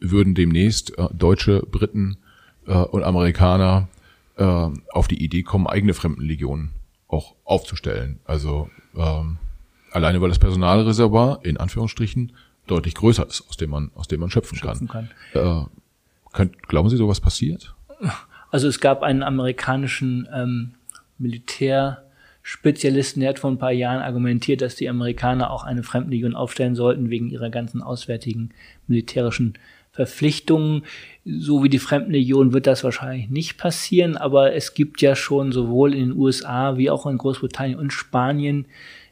[0.00, 2.16] würden demnächst äh, Deutsche, Briten
[2.66, 3.88] äh, und Amerikaner
[4.36, 6.70] äh, auf die Idee kommen, eigene Fremdenlegionen
[7.08, 8.20] auch aufzustellen.
[8.24, 9.38] Also ähm,
[9.90, 12.32] alleine weil das Personalreservoir in Anführungsstrichen
[12.66, 15.08] deutlich größer ist, aus dem man aus dem man schöpfen, schöpfen kann.
[15.32, 15.62] kann.
[15.62, 15.64] Äh,
[16.32, 17.74] könnt, glauben Sie, sowas passiert?
[18.50, 20.72] Also es gab einen amerikanischen ähm,
[21.18, 26.74] Militärspezialisten, der hat vor ein paar Jahren argumentiert, dass die Amerikaner auch eine Fremdenlegion aufstellen
[26.74, 28.50] sollten wegen ihrer ganzen auswärtigen
[28.86, 29.54] militärischen
[30.06, 30.84] Verpflichtungen.
[31.26, 35.94] So wie die Fremdenlegion wird das wahrscheinlich nicht passieren, aber es gibt ja schon sowohl
[35.94, 38.64] in den USA wie auch in Großbritannien und Spanien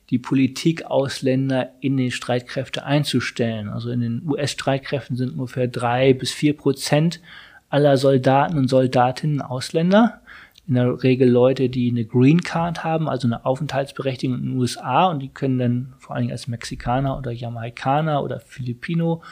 [0.08, 3.68] die Politik, Ausländer in den Streitkräfte einzustellen.
[3.68, 7.20] Also in den US-Streitkräften sind ungefähr drei bis vier Prozent
[7.68, 10.22] aller Soldaten und Soldatinnen Ausländer.
[10.66, 15.06] In der Regel Leute, die eine Green Card haben, also eine Aufenthaltsberechtigung in den USA
[15.10, 19.22] und die können dann vor allen Dingen als Mexikaner oder Jamaikaner oder Filipino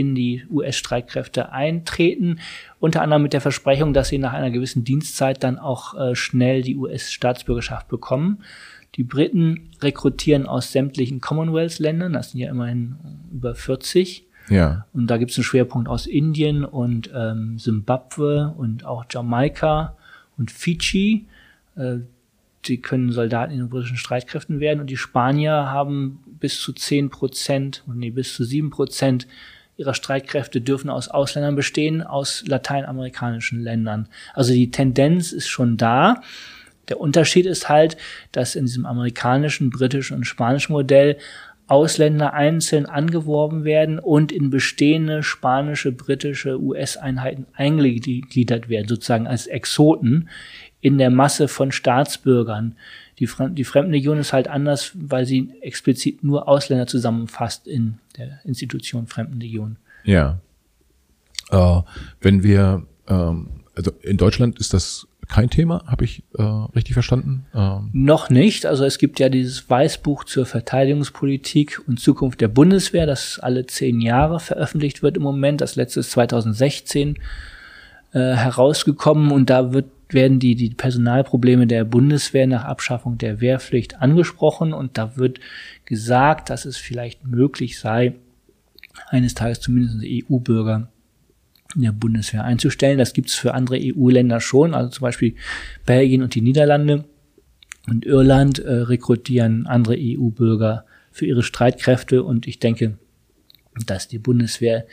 [0.00, 2.40] in die US-Streitkräfte eintreten,
[2.78, 6.62] unter anderem mit der Versprechung, dass sie nach einer gewissen Dienstzeit dann auch äh, schnell
[6.62, 8.38] die US-Staatsbürgerschaft bekommen.
[8.96, 12.96] Die Briten rekrutieren aus sämtlichen Commonwealth-Ländern, das sind ja immerhin
[13.30, 14.24] über 40.
[14.48, 14.86] Ja.
[14.94, 19.96] Und da gibt es einen Schwerpunkt aus Indien und ähm, Zimbabwe und auch Jamaika
[20.38, 21.26] und Fidschi.
[21.76, 21.98] Äh,
[22.64, 27.10] die können Soldaten in den britischen Streitkräften werden und die Spanier haben bis zu zehn
[27.10, 29.26] Prozent, nee, bis zu sieben Prozent
[29.80, 34.08] ihrer Streitkräfte dürfen aus Ausländern bestehen, aus lateinamerikanischen Ländern.
[34.34, 36.22] Also die Tendenz ist schon da.
[36.88, 37.96] Der Unterschied ist halt,
[38.32, 41.16] dass in diesem amerikanischen, britischen und spanischen Modell
[41.66, 50.28] Ausländer einzeln angeworben werden und in bestehende spanische, britische, US-Einheiten eingegliedert werden, sozusagen als Exoten
[50.80, 52.74] in der Masse von Staatsbürgern.
[53.20, 58.40] Die, Fre die Fremdenlegion ist halt anders, weil sie explizit nur Ausländer zusammenfasst in der
[58.44, 59.76] Institution Fremdenlegion.
[60.04, 60.40] Ja.
[61.50, 61.82] Äh,
[62.20, 67.46] wenn wir, ähm, also in Deutschland ist das kein Thema, habe ich äh, richtig verstanden?
[67.54, 67.90] Ähm.
[67.92, 68.66] Noch nicht.
[68.66, 74.00] Also es gibt ja dieses Weißbuch zur Verteidigungspolitik und Zukunft der Bundeswehr, das alle zehn
[74.00, 75.60] Jahre veröffentlicht wird im Moment.
[75.60, 77.16] Das letzte ist 2016
[78.12, 84.00] äh, herausgekommen und da wird werden die, die Personalprobleme der Bundeswehr nach Abschaffung der Wehrpflicht
[84.00, 85.40] angesprochen und da wird
[85.84, 88.14] gesagt, dass es vielleicht möglich sei,
[89.08, 90.88] eines Tages zumindest EU-Bürger
[91.74, 92.98] in der Bundeswehr einzustellen.
[92.98, 95.36] Das gibt es für andere EU-Länder schon, also zum Beispiel
[95.86, 97.04] Belgien und die Niederlande
[97.88, 102.98] und Irland äh, rekrutieren andere EU-Bürger für ihre Streitkräfte und ich denke,
[103.86, 104.86] dass die Bundeswehr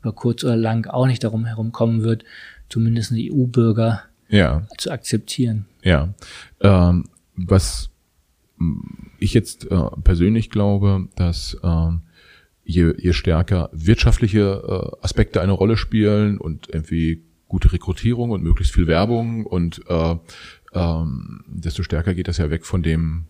[0.00, 2.24] über kurz oder lang auch nicht darum herumkommen wird,
[2.68, 4.66] zumindest EU-Bürger ja.
[4.76, 5.66] zu akzeptieren.
[5.82, 6.14] Ja.
[6.60, 7.04] Ähm,
[7.36, 7.90] was
[9.18, 12.02] ich jetzt äh, persönlich glaube, dass ähm,
[12.64, 14.62] je, je stärker wirtschaftliche
[15.00, 20.16] äh, Aspekte eine Rolle spielen und irgendwie gute Rekrutierung und möglichst viel Werbung und äh,
[20.74, 23.24] ähm, desto stärker geht das ja weg von dem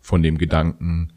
[0.00, 1.12] von dem Gedanken,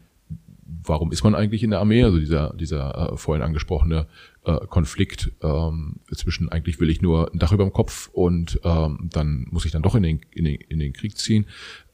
[0.84, 2.04] warum ist man eigentlich in der Armee?
[2.04, 4.06] Also dieser dieser äh, vorhin angesprochene
[4.46, 9.10] äh, Konflikt ähm, zwischen eigentlich will ich nur ein Dach über dem Kopf und ähm,
[9.12, 11.46] dann muss ich dann doch in den in den, in den Krieg ziehen.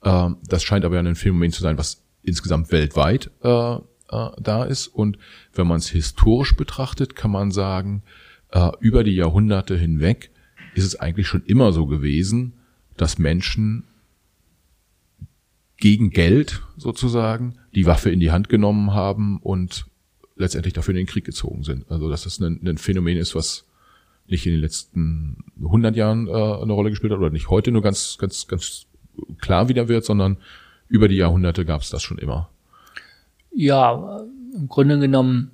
[0.04, 3.80] Ähm, das scheint aber ja ein Phänomen zu sein, was insgesamt weltweit äh, äh,
[4.38, 4.86] da ist.
[4.88, 5.18] Und
[5.54, 8.02] wenn man es historisch betrachtet, kann man sagen,
[8.50, 10.30] äh, über die Jahrhunderte hinweg
[10.74, 12.54] ist es eigentlich schon immer so gewesen,
[12.96, 13.84] dass Menschen
[15.78, 19.86] gegen Geld sozusagen die Waffe in die Hand genommen haben und
[20.36, 21.90] letztendlich dafür in den Krieg gezogen sind.
[21.90, 23.64] Also dass das ein, ein Phänomen ist, was
[24.26, 27.82] nicht in den letzten 100 Jahren äh, eine Rolle gespielt hat oder nicht heute nur
[27.82, 28.86] ganz ganz ganz
[29.40, 30.38] klar wieder wird, sondern
[30.88, 32.50] über die Jahrhunderte gab es das schon immer.
[33.54, 34.24] Ja,
[34.54, 35.50] im Grunde genommen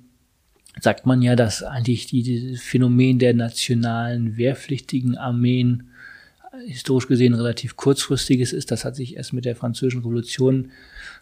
[0.79, 5.88] sagt man ja, dass eigentlich die, dieses Phänomen der nationalen wehrpflichtigen Armeen
[6.65, 8.71] historisch gesehen relativ kurzfristiges ist.
[8.71, 10.71] Das hat sich erst mit der Französischen Revolution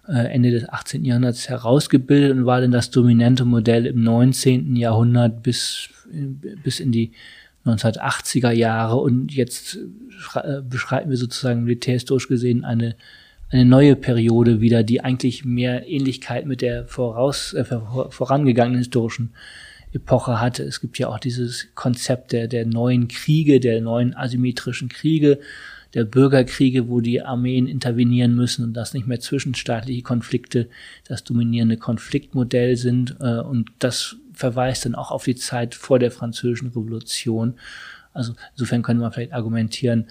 [0.07, 1.05] äh, Ende des 18.
[1.05, 4.75] Jahrhunderts herausgebildet und war dann das dominante Modell im 19.
[4.75, 5.89] Jahrhundert bis,
[6.63, 7.11] bis in die
[7.65, 8.97] 1980er Jahre.
[8.97, 9.79] Und jetzt
[10.35, 12.95] äh, beschreiten wir sozusagen militärhistorisch gesehen eine
[13.49, 19.33] eine neue Periode wieder, die eigentlich mehr Ähnlichkeit mit der voraus, äh, vorangegangenen historischen
[19.93, 20.63] Epoche hatte.
[20.63, 25.39] Es gibt ja auch dieses Konzept der, der neuen Kriege, der neuen asymmetrischen Kriege,
[25.93, 30.69] der Bürgerkriege, wo die Armeen intervenieren müssen und das nicht mehr zwischenstaatliche Konflikte
[31.05, 33.15] das dominierende Konfliktmodell sind.
[33.19, 37.55] Äh, und das verweist dann auch auf die Zeit vor der Französischen Revolution.
[38.13, 40.07] Also insofern könnte man vielleicht argumentieren,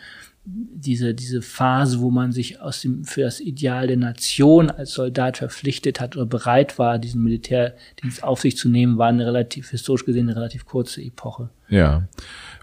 [0.49, 5.39] diese, diese Phase, wo man sich aus dem, für das Ideal der Nation als Soldat
[5.39, 10.05] verpflichtet hat oder bereit war, diesen Militärdienst auf sich zu nehmen, war eine relativ, historisch
[10.05, 11.51] gesehen, eine relativ kurze Epoche.
[11.69, 12.07] Ja.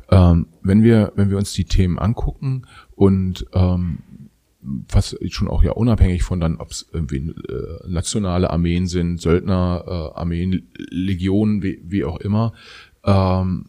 [0.10, 2.64] Ähm, wenn wir, wenn wir uns die Themen angucken
[2.96, 4.00] und, ähm,
[4.62, 9.84] was schon auch ja unabhängig von dann, ob es irgendwie äh, nationale Armeen sind, Söldner,
[9.86, 12.54] äh, Armeen, Legionen, wie, wie auch immer,
[13.04, 13.66] ähm,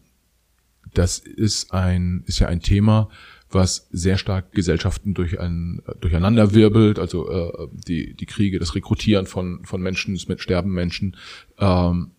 [0.93, 3.09] das ist ein, ist ja ein Thema,
[3.55, 9.25] was sehr stark Gesellschaften durch ein, durcheinander wirbelt, also äh, die, die Kriege, das Rekrutieren
[9.25, 11.17] von, von Menschen, mit sterben Menschen.
[11.57, 12.11] Ähm,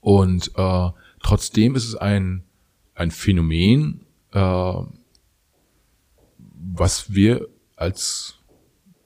[0.00, 2.44] und äh, trotzdem ist es ein,
[2.94, 4.74] ein Phänomen, äh,
[6.38, 8.38] was wir als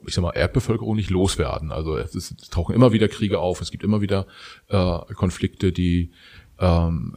[0.06, 1.70] ich sag mal, Erdbevölkerung nicht loswerden.
[1.70, 4.26] Also es, ist, es tauchen immer wieder Kriege auf, es gibt immer wieder
[4.68, 6.10] äh, Konflikte, die,
[6.58, 7.16] ähm,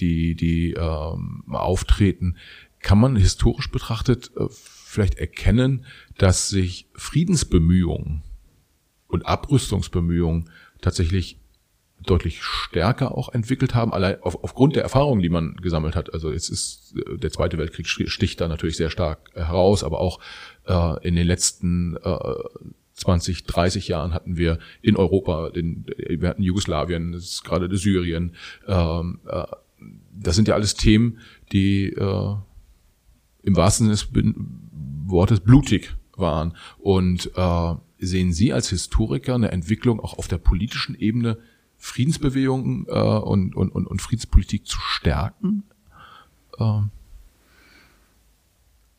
[0.00, 2.36] die, die ähm, auftreten
[2.86, 5.84] kann man historisch betrachtet äh, vielleicht erkennen,
[6.18, 8.22] dass sich Friedensbemühungen
[9.08, 11.40] und Abrüstungsbemühungen tatsächlich
[12.04, 16.14] deutlich stärker auch entwickelt haben, allein auf, aufgrund der Erfahrungen, die man gesammelt hat.
[16.14, 20.20] Also jetzt ist äh, der Zweite Weltkrieg sticht da natürlich sehr stark heraus, aber auch
[20.68, 22.34] äh, in den letzten äh,
[22.92, 28.36] 20, 30 Jahren hatten wir in Europa, den, wir hatten Jugoslawien, das ist gerade Syrien.
[28.68, 29.42] Ähm, äh,
[30.12, 31.18] das sind ja alles Themen,
[31.50, 32.36] die äh,
[33.46, 34.34] im wahrsten Sinne des
[35.06, 36.54] Wortes blutig waren.
[36.78, 41.38] Und äh, sehen Sie als Historiker eine Entwicklung auch auf der politischen Ebene,
[41.78, 45.62] Friedensbewegungen äh, und, und, und, und Friedenspolitik zu stärken?
[46.58, 46.90] Ähm.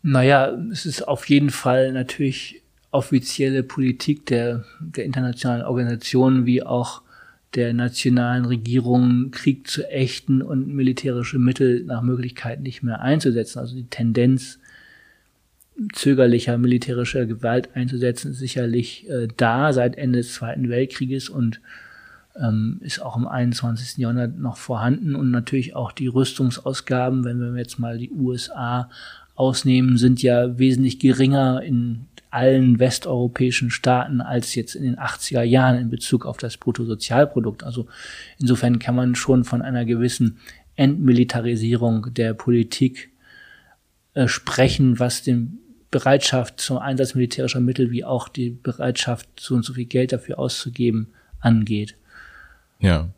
[0.02, 7.02] Naja, es ist auf jeden Fall natürlich offizielle Politik der, der internationalen Organisationen wie auch
[7.56, 13.60] der nationalen Regierungen, Krieg zu ächten und militärische Mittel nach Möglichkeit nicht mehr einzusetzen.
[13.60, 14.60] Also die Tendenz
[15.93, 21.62] zögerlicher militärischer Gewalt einzusetzen ist sicherlich äh, da seit Ende des Zweiten Weltkrieges und
[22.36, 23.98] ähm, ist auch im 21.
[23.98, 28.89] Jahrhundert noch vorhanden und natürlich auch die Rüstungsausgaben, wenn wir jetzt mal die USA
[29.36, 35.78] ausnehmen, sind ja wesentlich geringer in allen westeuropäischen Staaten als jetzt in den 80er Jahren
[35.78, 37.63] in Bezug auf das Bruttosozialprodukt.
[37.63, 37.88] Also
[38.39, 40.39] insofern kann man schon von einer gewissen
[40.75, 43.11] Entmilitarisierung der Politik
[44.13, 45.59] äh, sprechen, was den
[45.89, 50.38] Bereitschaft zum Einsatz militärischer Mittel wie auch die Bereitschaft, so und so viel Geld dafür
[50.38, 51.95] auszugeben, angeht.
[52.80, 53.09] Ja,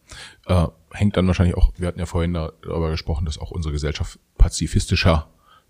[0.46, 4.20] äh, hängt dann wahrscheinlich auch, wir hatten ja vorhin darüber gesprochen, dass auch unsere Gesellschaft
[4.38, 5.28] pazifistischer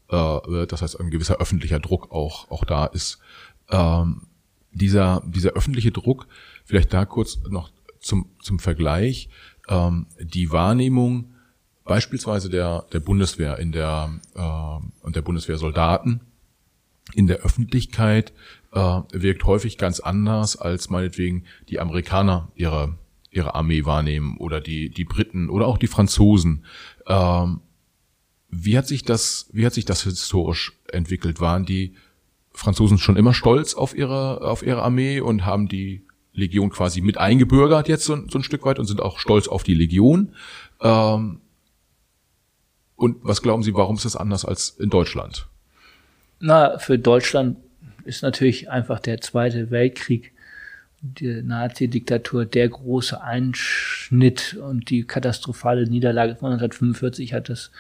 [0.09, 3.19] äh, wird, das heißt ein gewisser öffentlicher Druck auch, auch da ist.
[3.69, 4.27] Ähm,
[4.71, 6.27] dieser, dieser öffentliche Druck,
[6.65, 9.29] vielleicht da kurz noch zum, zum Vergleich,
[9.67, 11.33] ähm, die Wahrnehmung
[11.83, 16.21] beispielsweise der, der Bundeswehr in der, äh, und der Bundeswehrsoldaten
[17.15, 18.33] in der Öffentlichkeit
[18.71, 22.95] äh, wirkt häufig ganz anders, als meinetwegen die Amerikaner ihre,
[23.31, 26.65] ihre Armee wahrnehmen oder die, die Briten oder auch die Franzosen.
[27.07, 27.61] Ähm,
[28.49, 31.39] wie hat sich das, wie hat sich das historisch entwickelt?
[31.39, 31.93] Waren die
[32.51, 37.17] Franzosen schon immer stolz auf ihre, auf ihre Armee und haben die Legion quasi mit
[37.17, 40.33] eingebürgert jetzt so, so ein Stück weit und sind auch stolz auf die Legion?
[40.81, 41.41] Ähm,
[42.95, 45.47] und was glauben Sie, warum ist das anders als in Deutschland?
[46.39, 47.57] Na, für Deutschland
[48.05, 50.33] ist natürlich einfach der Zweite Weltkrieg,
[51.01, 57.71] die Nazi-Diktatur, der große Einschnitt und die katastrophale Niederlage von 1945 hat das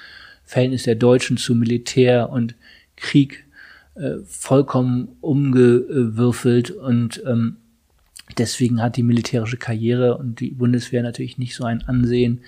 [0.49, 2.55] Verhältnis der Deutschen zu Militär und
[2.95, 3.45] Krieg
[3.93, 7.57] äh, vollkommen umgewürfelt und ähm,
[8.35, 12.41] deswegen hat die militärische Karriere und die Bundeswehr natürlich nicht so ein Ansehen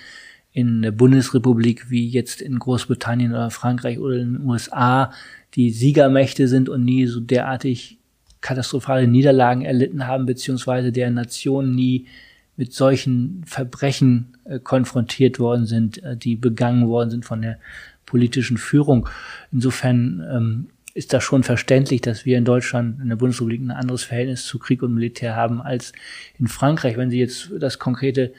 [0.52, 5.14] in der Bundesrepublik wie jetzt in Großbritannien oder Frankreich oder in den USA,
[5.54, 8.00] die Siegermächte sind und nie so derartig
[8.42, 12.08] katastrophale Niederlagen erlitten haben, beziehungsweise der Nation nie
[12.58, 17.58] mit solchen Verbrechen äh, konfrontiert worden sind, äh, die begangen worden sind von der
[18.12, 19.08] politischen Führung.
[19.54, 24.04] Insofern ähm, ist das schon verständlich, dass wir in Deutschland, in der Bundesrepublik, ein anderes
[24.04, 25.94] Verhältnis zu Krieg und Militär haben als
[26.38, 26.98] in Frankreich.
[26.98, 28.34] Wenn Sie jetzt das konkrete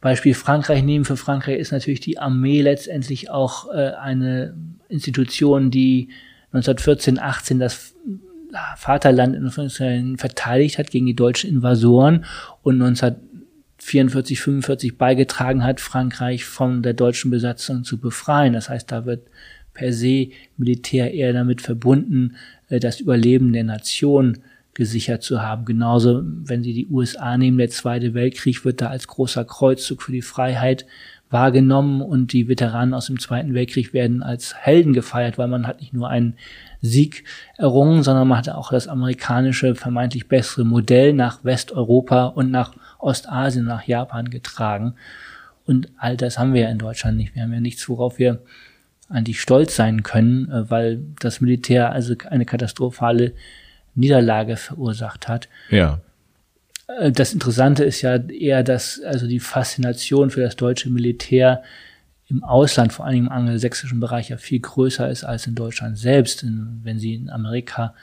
[0.00, 4.54] Beispiel Frankreich nehmen, für Frankreich ist natürlich die Armee letztendlich auch äh, eine
[4.88, 6.08] Institution, die
[6.52, 7.94] 1914, 18 das
[8.78, 12.24] Vaterland in verteidigt hat gegen die deutschen Invasoren
[12.62, 13.16] und 19
[13.78, 18.52] 44, 45 beigetragen hat, Frankreich von der deutschen Besatzung zu befreien.
[18.52, 19.28] Das heißt, da wird
[19.72, 22.36] per se Militär eher damit verbunden,
[22.68, 24.38] äh, das Überleben der Nation
[24.74, 25.64] gesichert zu haben.
[25.64, 30.12] Genauso, wenn Sie die USA nehmen, der Zweite Weltkrieg wird da als großer Kreuzzug für
[30.12, 30.86] die Freiheit
[31.30, 35.80] wahrgenommen und die Veteranen aus dem Zweiten Weltkrieg werden als Helden gefeiert, weil man hat
[35.80, 36.34] nicht nur einen
[36.80, 37.24] Sieg
[37.56, 43.64] errungen, sondern man hat auch das amerikanische vermeintlich bessere Modell nach Westeuropa und nach Ostasien,
[43.64, 44.94] nach Japan getragen.
[45.64, 47.34] Und all das haben wir ja in Deutschland nicht.
[47.34, 48.42] Wir haben ja nichts, worauf wir
[49.08, 53.34] eigentlich stolz sein können, äh, weil das Militär also eine katastrophale
[53.94, 55.48] Niederlage verursacht hat.
[55.70, 56.00] Ja.
[56.86, 61.62] Äh, das Interessante ist ja eher, dass also die Faszination für das deutsche Militär
[62.28, 66.44] im Ausland, vor allem im angelsächsischen Bereich, ja viel größer ist als in Deutschland selbst.
[66.44, 67.94] Wenn Sie in Amerika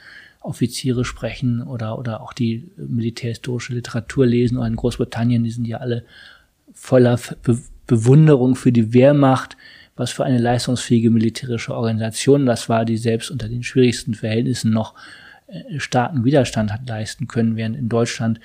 [0.46, 5.78] Offiziere sprechen oder, oder auch die militärhistorische Literatur lesen oder in Großbritannien, die sind ja
[5.78, 6.04] alle
[6.72, 9.56] voller Be Bewunderung für die Wehrmacht,
[9.94, 14.94] was für eine leistungsfähige militärische Organisation das war, die selbst unter den schwierigsten Verhältnissen noch
[15.46, 18.40] äh, starken Widerstand hat leisten können, während in Deutschland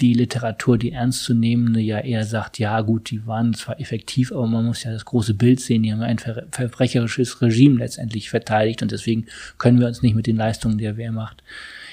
[0.00, 4.66] die Literatur, die ernstzunehmende, ja eher sagt, ja gut, die waren zwar effektiv, aber man
[4.66, 8.92] muss ja das große Bild sehen, die haben ein ver verbrecherisches Regime letztendlich verteidigt und
[8.92, 9.26] deswegen
[9.58, 11.42] können wir uns nicht mit den Leistungen der Wehrmacht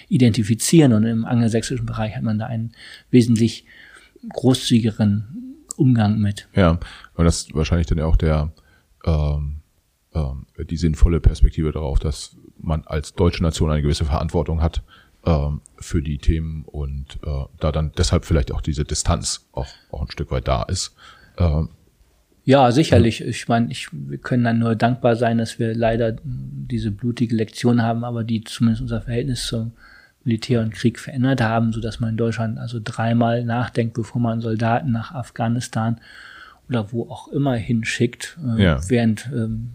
[0.07, 2.73] identifizieren und im angelsächsischen Bereich hat man da einen
[3.09, 3.65] wesentlich
[4.29, 6.47] großzügigeren Umgang mit.
[6.55, 6.79] Ja,
[7.15, 8.51] aber das ist wahrscheinlich dann ja auch der
[9.05, 9.61] ähm,
[10.13, 14.83] ähm, die sinnvolle Perspektive darauf, dass man als deutsche Nation eine gewisse Verantwortung hat
[15.77, 20.11] für die Themen und äh, da dann deshalb vielleicht auch diese Distanz auch, auch ein
[20.11, 20.95] Stück weit da ist.
[21.37, 21.63] Äh,
[22.43, 23.21] ja, sicherlich.
[23.21, 27.81] Ich meine, ich, wir können dann nur dankbar sein, dass wir leider diese blutige Lektion
[27.81, 29.71] haben, aber die zumindest unser Verhältnis zum
[30.23, 34.41] Militär und Krieg verändert haben, so dass man in Deutschland also dreimal nachdenkt, bevor man
[34.41, 35.99] Soldaten nach Afghanistan
[36.69, 38.89] oder wo auch immer hinschickt, äh, ja.
[38.89, 39.71] während ähm,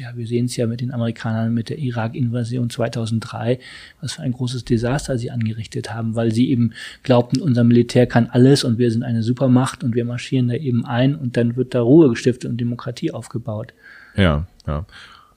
[0.00, 3.58] ja, wir sehen es ja mit den Amerikanern mit der Irak-Invasion 2003,
[4.00, 6.72] was für ein großes Desaster sie angerichtet haben, weil sie eben
[7.02, 10.84] glaubten, unser Militär kann alles und wir sind eine Supermacht und wir marschieren da eben
[10.84, 13.72] ein und dann wird da Ruhe gestiftet und Demokratie aufgebaut.
[14.16, 14.86] Ja, ja.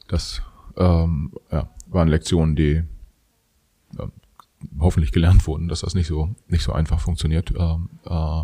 [0.07, 0.41] Das
[0.77, 2.83] ähm, ja, waren Lektionen, die
[3.97, 4.07] äh,
[4.79, 7.51] hoffentlich gelernt wurden, dass das nicht so nicht so einfach funktioniert.
[7.57, 8.43] Ähm, äh,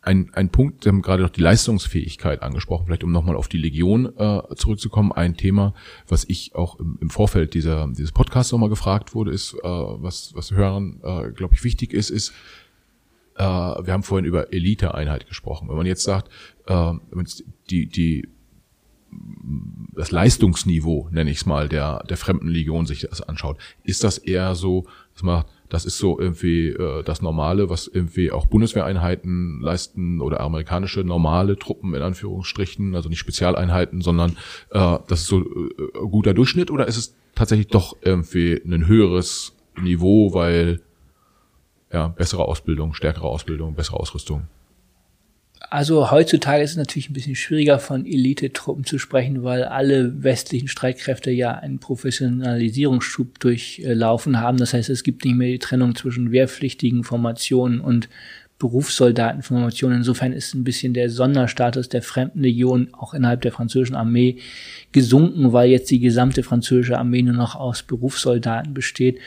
[0.00, 3.58] ein, ein Punkt, Sie haben gerade noch die Leistungsfähigkeit angesprochen, vielleicht um nochmal auf die
[3.58, 5.12] Legion äh, zurückzukommen.
[5.12, 5.74] Ein Thema,
[6.08, 10.34] was ich auch im, im Vorfeld dieser, dieses Podcasts nochmal gefragt wurde, ist, äh, was,
[10.34, 12.32] was Hörern, äh, glaube ich, wichtig ist, ist,
[13.36, 15.68] äh, wir haben vorhin über Elite-Einheit gesprochen.
[15.68, 16.30] Wenn man jetzt sagt,
[16.66, 16.92] äh,
[17.70, 18.28] die, die
[19.94, 24.18] das Leistungsniveau, nenne ich es mal, der, der fremden Legion sich das anschaut, ist das
[24.18, 29.58] eher so, dass man das ist so irgendwie äh, das Normale, was irgendwie auch Bundeswehreinheiten
[29.62, 34.36] leisten oder amerikanische normale Truppen in Anführungsstrichen, also nicht Spezialeinheiten, sondern
[34.70, 35.74] äh, das ist so äh,
[36.10, 40.82] guter Durchschnitt oder ist es tatsächlich doch irgendwie ein höheres Niveau, weil
[41.90, 44.48] ja, bessere Ausbildung, stärkere Ausbildung, bessere Ausrüstung?
[45.72, 50.68] Also heutzutage ist es natürlich ein bisschen schwieriger von Elite-Truppen zu sprechen, weil alle westlichen
[50.68, 54.58] Streitkräfte ja einen Professionalisierungsschub durchlaufen haben.
[54.58, 58.10] Das heißt, es gibt nicht mehr die Trennung zwischen wehrpflichtigen Formationen und
[58.58, 59.96] Berufssoldatenformationen.
[59.96, 64.40] Insofern ist ein bisschen der Sonderstatus der Fremdenlegion auch innerhalb der französischen Armee
[64.92, 69.20] gesunken, weil jetzt die gesamte französische Armee nur noch aus Berufssoldaten besteht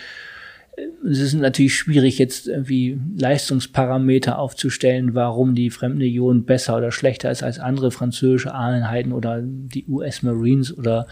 [1.09, 7.43] es ist natürlich schwierig, jetzt irgendwie Leistungsparameter aufzustellen, warum die Fremdenlegion besser oder schlechter ist
[7.43, 11.07] als andere französische Einheiten oder die US Marines oder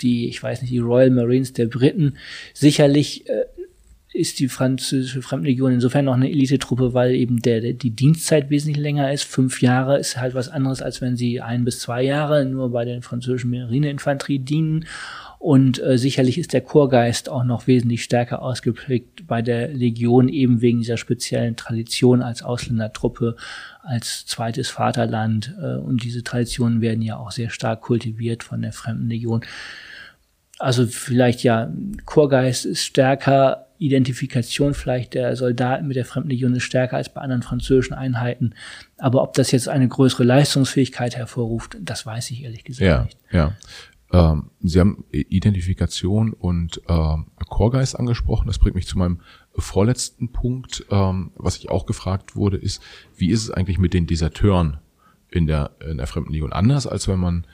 [0.00, 2.16] die, ich weiß nicht, die Royal Marines der Briten.
[2.52, 3.44] Sicherlich äh,
[4.12, 8.82] ist die französische Fremdenlegion insofern noch eine Elitetruppe, weil eben der, der, die Dienstzeit wesentlich
[8.82, 9.24] länger ist.
[9.24, 12.84] Fünf Jahre ist halt was anderes, als wenn sie ein bis zwei Jahre nur bei
[12.84, 14.86] der französischen Marineinfanterie dienen.
[15.38, 20.60] Und äh, sicherlich ist der Chorgeist auch noch wesentlich stärker ausgeprägt bei der Legion, eben
[20.60, 23.36] wegen dieser speziellen Tradition als Ausländertruppe,
[23.82, 25.54] als zweites Vaterland.
[25.60, 29.44] Äh, und diese Traditionen werden ja auch sehr stark kultiviert von der Fremden Legion.
[30.58, 31.70] Also vielleicht ja,
[32.06, 37.42] Chorgeist ist stärker, Identifikation vielleicht der Soldaten mit der Fremdenlegion ist stärker als bei anderen
[37.42, 38.54] französischen Einheiten.
[38.96, 43.18] Aber ob das jetzt eine größere Leistungsfähigkeit hervorruft, das weiß ich ehrlich gesagt ja, nicht.
[43.30, 43.52] Ja.
[44.12, 48.46] Ähm, Sie haben Identifikation und ähm, Chorgeist angesprochen.
[48.46, 49.20] Das bringt mich zu meinem
[49.56, 50.86] vorletzten Punkt.
[50.90, 52.82] Ähm, was ich auch gefragt wurde, ist,
[53.16, 54.78] wie ist es eigentlich mit den Deserteuren
[55.30, 56.52] in der, in der Fremdenlegion?
[56.52, 57.46] Anders als wenn man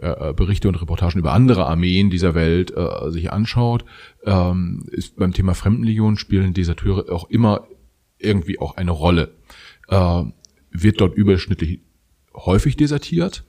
[0.00, 3.84] äh, Berichte und Reportagen über andere Armeen dieser Welt äh, sich anschaut,
[4.24, 7.66] ähm, ist beim Thema Fremdenlegion spielen Deserteure auch immer
[8.18, 9.34] irgendwie auch eine Rolle.
[9.88, 10.22] Äh,
[10.70, 11.80] wird dort überschnittlich
[12.34, 13.44] häufig desertiert?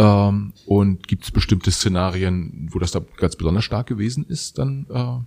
[0.00, 4.86] Ähm, und gibt es bestimmte Szenarien, wo das da ganz besonders stark gewesen ist, dann?
[4.88, 5.18] Äh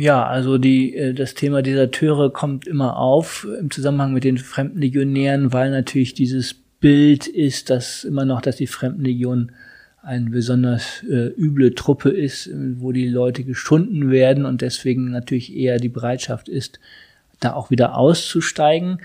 [0.00, 5.52] ja, also die, äh, das Thema Deserteure kommt immer auf im Zusammenhang mit den Fremdenlegionären,
[5.52, 9.50] weil natürlich dieses Bild ist, dass immer noch, dass die Fremdenlegion
[10.02, 15.78] eine besonders äh, üble Truppe ist, wo die Leute geschunden werden und deswegen natürlich eher
[15.78, 16.78] die Bereitschaft ist,
[17.40, 19.00] da auch wieder auszusteigen.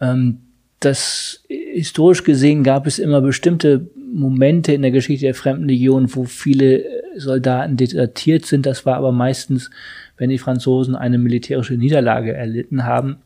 [0.00, 0.40] Ähm,
[0.80, 6.84] das historisch gesehen gab es immer bestimmte Momente in der Geschichte der Fremdenlegion, wo viele
[7.16, 8.66] Soldaten desertiert sind.
[8.66, 9.70] Das war aber meistens,
[10.16, 13.18] wenn die Franzosen eine militärische Niederlage erlitten haben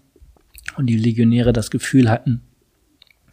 [0.77, 2.43] und die Legionäre das Gefühl hatten,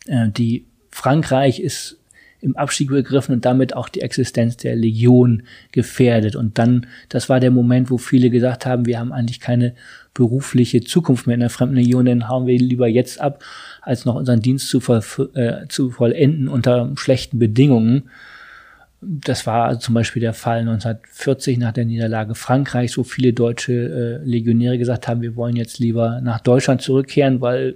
[0.08, 1.98] äh, die Frankreich ist
[2.42, 6.36] im Abstieg begriffen und damit auch die Existenz der Legion gefährdet.
[6.36, 9.76] Und dann, das war der Moment, wo viele gesagt haben, wir haben eigentlich keine
[10.14, 13.44] berufliche Zukunft mehr in der Fremdenlegion, dann hauen wir lieber jetzt ab,
[13.82, 15.02] als noch unseren Dienst zu, voll,
[15.34, 18.10] äh, zu vollenden unter schlechten Bedingungen.
[19.02, 24.24] Das war zum Beispiel der Fall 1940 nach der Niederlage Frankreichs, wo viele deutsche äh,
[24.24, 27.76] Legionäre gesagt haben, wir wollen jetzt lieber nach Deutschland zurückkehren, weil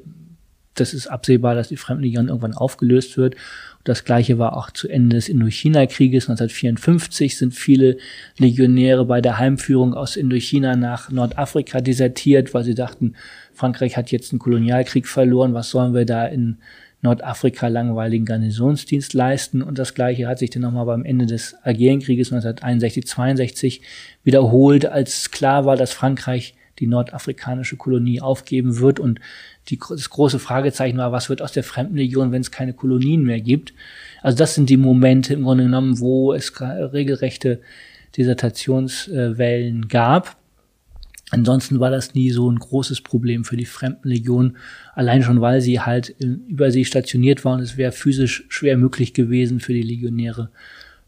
[0.76, 3.36] das ist absehbar, dass die Fremdenlegion irgendwann aufgelöst wird.
[3.85, 7.97] Das gleiche war auch zu Ende des Indochina-Krieges 1954 sind viele
[8.39, 13.13] Legionäre bei der Heimführung aus Indochina nach Nordafrika desertiert, weil sie dachten,
[13.53, 16.57] Frankreich hat jetzt einen Kolonialkrieg verloren, was sollen wir da in
[17.03, 19.61] Nordafrika langweiligen Garnisonsdienst leisten.
[19.61, 23.81] Und das Gleiche hat sich dann nochmal beim Ende des Algerienkrieges 1961, 62
[24.23, 28.99] wiederholt, als klar war, dass Frankreich die nordafrikanische Kolonie aufgeben wird.
[28.99, 29.19] Und
[29.69, 33.41] die, das große Fragezeichen war, was wird aus der Fremdenlegion, wenn es keine Kolonien mehr
[33.41, 33.73] gibt?
[34.22, 37.61] Also das sind die Momente im Grunde genommen, wo es regelrechte
[38.18, 40.38] Dissertationswellen gab.
[41.31, 44.57] Ansonsten war das nie so ein großes Problem für die Fremdenlegion,
[44.93, 47.61] allein schon weil sie halt über sie stationiert waren.
[47.61, 50.49] Es wäre physisch schwer möglich gewesen für die Legionäre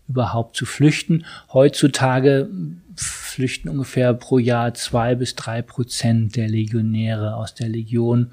[0.07, 1.23] überhaupt zu flüchten.
[1.53, 2.49] Heutzutage
[2.97, 8.31] flüchten ungefähr pro Jahr zwei bis drei Prozent der Legionäre aus der Legion.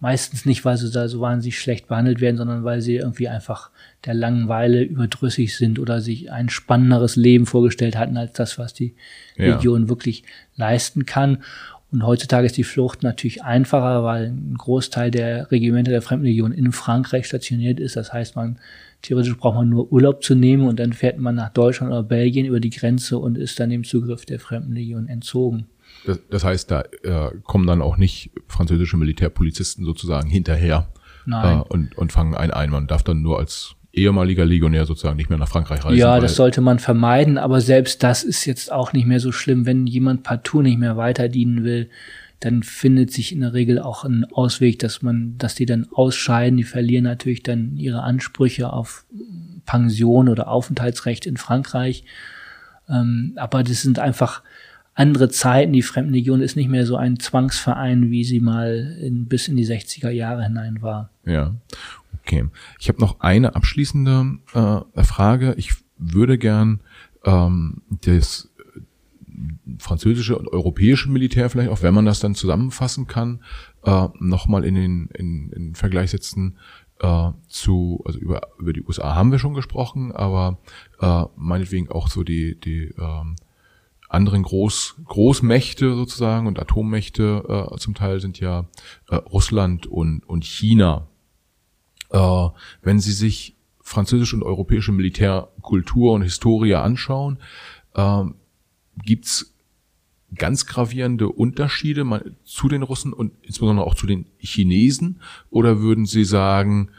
[0.00, 3.70] Meistens nicht, weil sie da so wahnsinnig schlecht behandelt werden, sondern weil sie irgendwie einfach
[4.04, 8.94] der Langeweile überdrüssig sind oder sich ein spannenderes Leben vorgestellt hatten als das, was die
[9.36, 9.54] ja.
[9.54, 10.24] Legion wirklich
[10.56, 11.42] leisten kann.
[11.90, 16.72] Und heutzutage ist die Flucht natürlich einfacher, weil ein Großteil der Regimente der Fremdenlegion in
[16.72, 17.96] Frankreich stationiert ist.
[17.96, 18.58] Das heißt, man
[19.04, 22.46] theoretisch braucht man nur Urlaub zu nehmen und dann fährt man nach Deutschland oder Belgien
[22.46, 25.66] über die Grenze und ist dann dem Zugriff der Fremdenlegion entzogen.
[26.06, 30.88] Das, das heißt, da äh, kommen dann auch nicht französische Militärpolizisten sozusagen hinterher
[31.30, 32.70] äh, und, und fangen einen ein.
[32.70, 35.98] Man darf dann nur als ehemaliger Legionär sozusagen nicht mehr nach Frankreich reisen.
[35.98, 39.66] Ja, das sollte man vermeiden, aber selbst das ist jetzt auch nicht mehr so schlimm,
[39.66, 41.90] wenn jemand partout nicht mehr weiter dienen will
[42.40, 46.56] dann findet sich in der Regel auch ein Ausweg, dass man, dass die dann ausscheiden.
[46.56, 49.06] Die verlieren natürlich dann ihre Ansprüche auf
[49.64, 52.04] Pension oder Aufenthaltsrecht in Frankreich.
[52.88, 54.42] Ähm, aber das sind einfach
[54.94, 55.72] andere Zeiten.
[55.72, 59.66] Die Fremdenlegion ist nicht mehr so ein Zwangsverein, wie sie mal in, bis in die
[59.66, 61.10] 60er Jahre hinein war.
[61.24, 61.54] Ja,
[62.20, 62.44] okay.
[62.78, 65.54] Ich habe noch eine abschließende äh, Frage.
[65.56, 66.80] Ich würde gern
[67.24, 68.50] ähm, das
[69.78, 73.42] französische und europäische Militär vielleicht, auch wenn man das dann zusammenfassen kann,
[73.84, 76.58] äh, nochmal in den in, in Vergleich setzen
[77.00, 80.58] äh, zu, also über, über die USA haben wir schon gesprochen, aber
[81.00, 83.36] äh, meinetwegen auch so die, die ähm,
[84.08, 88.66] anderen Groß, Großmächte sozusagen und Atommächte äh, zum Teil sind ja
[89.08, 91.08] äh, Russland und, und China.
[92.10, 92.48] Äh,
[92.82, 97.38] wenn Sie sich französische und europäische Militärkultur und Historie anschauen,
[97.94, 98.24] äh,
[99.02, 99.54] gibt's
[100.34, 102.04] ganz gravierende Unterschiede
[102.44, 105.20] zu den Russen und insbesondere auch zu den Chinesen?
[105.50, 106.90] Oder würden Sie sagen,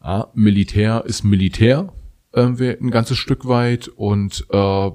[0.00, 1.92] ah, Militär ist Militär
[2.32, 4.90] äh, ein ganzes Stück weit und äh,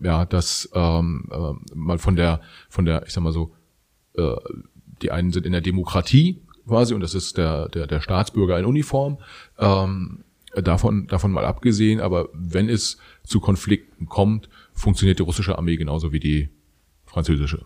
[0.00, 3.54] ja, das ähm, äh, mal von der, von der, ich sag mal so,
[4.14, 4.36] äh,
[5.02, 8.64] die einen sind in der Demokratie quasi und das ist der, der, der Staatsbürger in
[8.64, 9.18] Uniform.
[9.58, 15.76] Ähm, davon, davon mal abgesehen, aber wenn es zu Konflikten kommt, funktioniert die russische Armee
[15.76, 16.50] genauso wie die
[17.06, 17.64] französische.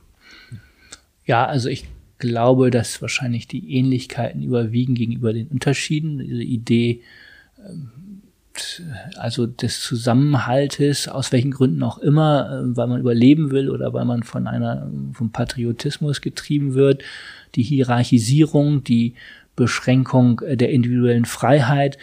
[1.27, 1.87] Ja, also ich
[2.19, 6.19] glaube, dass wahrscheinlich die Ähnlichkeiten überwiegen gegenüber den Unterschieden.
[6.19, 7.03] Diese Idee,
[7.59, 7.91] ähm,
[9.17, 14.05] also des Zusammenhaltes, aus welchen Gründen auch immer, äh, weil man überleben will oder weil
[14.05, 17.03] man von einer, vom Patriotismus getrieben wird,
[17.55, 19.15] die Hierarchisierung, die
[19.57, 21.99] Beschränkung der individuellen Freiheit,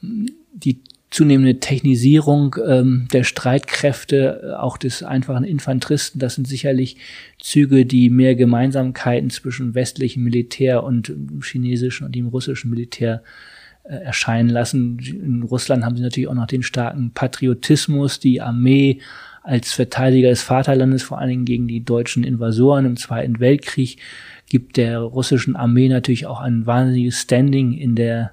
[0.00, 0.80] die
[1.10, 6.96] zunehmende Technisierung ähm, der Streitkräfte, äh, auch des einfachen Infanteristen, das sind sicherlich
[7.40, 11.12] Züge, die mehr Gemeinsamkeiten zwischen westlichem Militär und
[11.42, 13.22] chinesischen und dem russischen Militär
[13.84, 14.98] äh, erscheinen lassen.
[14.98, 19.00] In Russland haben sie natürlich auch noch den starken Patriotismus, die Armee
[19.42, 23.98] als Verteidiger des Vaterlandes, vor allen Dingen gegen die deutschen Invasoren im Zweiten Weltkrieg,
[24.50, 28.32] gibt der russischen Armee natürlich auch ein wahnsinniges Standing in der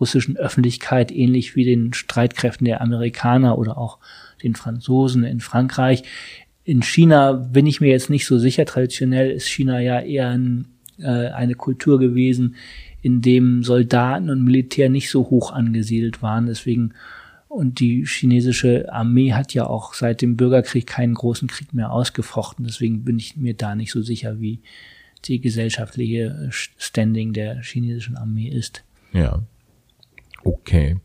[0.00, 3.98] russischen Öffentlichkeit, ähnlich wie den Streitkräften der Amerikaner oder auch
[4.42, 6.02] den Franzosen in Frankreich.
[6.64, 8.64] In China bin ich mir jetzt nicht so sicher.
[8.64, 10.66] Traditionell ist China ja eher ein,
[10.98, 12.56] äh, eine Kultur gewesen,
[13.02, 16.46] in dem Soldaten und Militär nicht so hoch angesiedelt waren.
[16.46, 16.92] Deswegen
[17.50, 22.64] und die chinesische Armee hat ja auch seit dem Bürgerkrieg keinen großen Krieg mehr ausgefochten.
[22.64, 24.60] Deswegen bin ich mir da nicht so sicher, wie
[25.24, 28.84] die gesellschaftliche Standing der chinesischen Armee ist.
[29.12, 29.42] Ja.
[30.44, 30.98] Okay.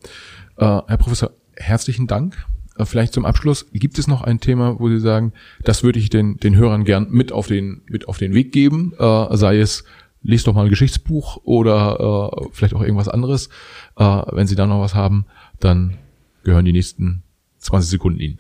[0.57, 2.45] Äh, Herr Professor, herzlichen Dank.
[2.77, 5.33] Äh, vielleicht zum Abschluss, gibt es noch ein Thema, wo Sie sagen,
[5.63, 8.93] das würde ich den, den Hörern gern mit auf den, mit auf den Weg geben,
[8.97, 9.83] äh, sei es,
[10.21, 13.49] lest doch mal ein Geschichtsbuch oder äh, vielleicht auch irgendwas anderes.
[13.97, 15.25] Äh, wenn Sie da noch was haben,
[15.59, 15.97] dann
[16.43, 17.23] gehören die nächsten
[17.59, 18.37] 20 Sekunden Ihnen.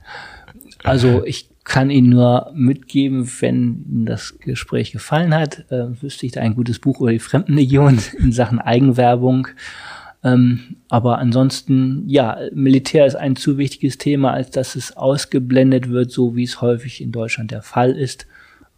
[0.84, 6.32] also ich kann Ihnen nur mitgeben, wenn Ihnen das Gespräch gefallen hat, äh, wüsste ich
[6.32, 9.48] da ein gutes Buch über die Fremdenlegion in Sachen Eigenwerbung.
[10.24, 16.10] Ähm, aber ansonsten, ja, Militär ist ein zu wichtiges Thema, als dass es ausgeblendet wird,
[16.10, 18.26] so wie es häufig in Deutschland der Fall ist.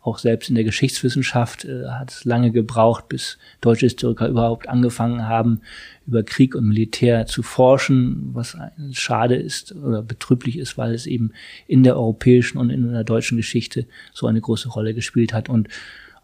[0.00, 5.28] auch selbst in der Geschichtswissenschaft äh, hat es lange gebraucht, bis deutsche Historiker überhaupt angefangen
[5.28, 5.60] haben,
[6.06, 8.56] über Krieg und Militär zu forschen, was
[8.92, 11.32] schade ist oder betrüblich ist, weil es eben
[11.66, 15.68] in der europäischen und in der deutschen Geschichte so eine große Rolle gespielt hat und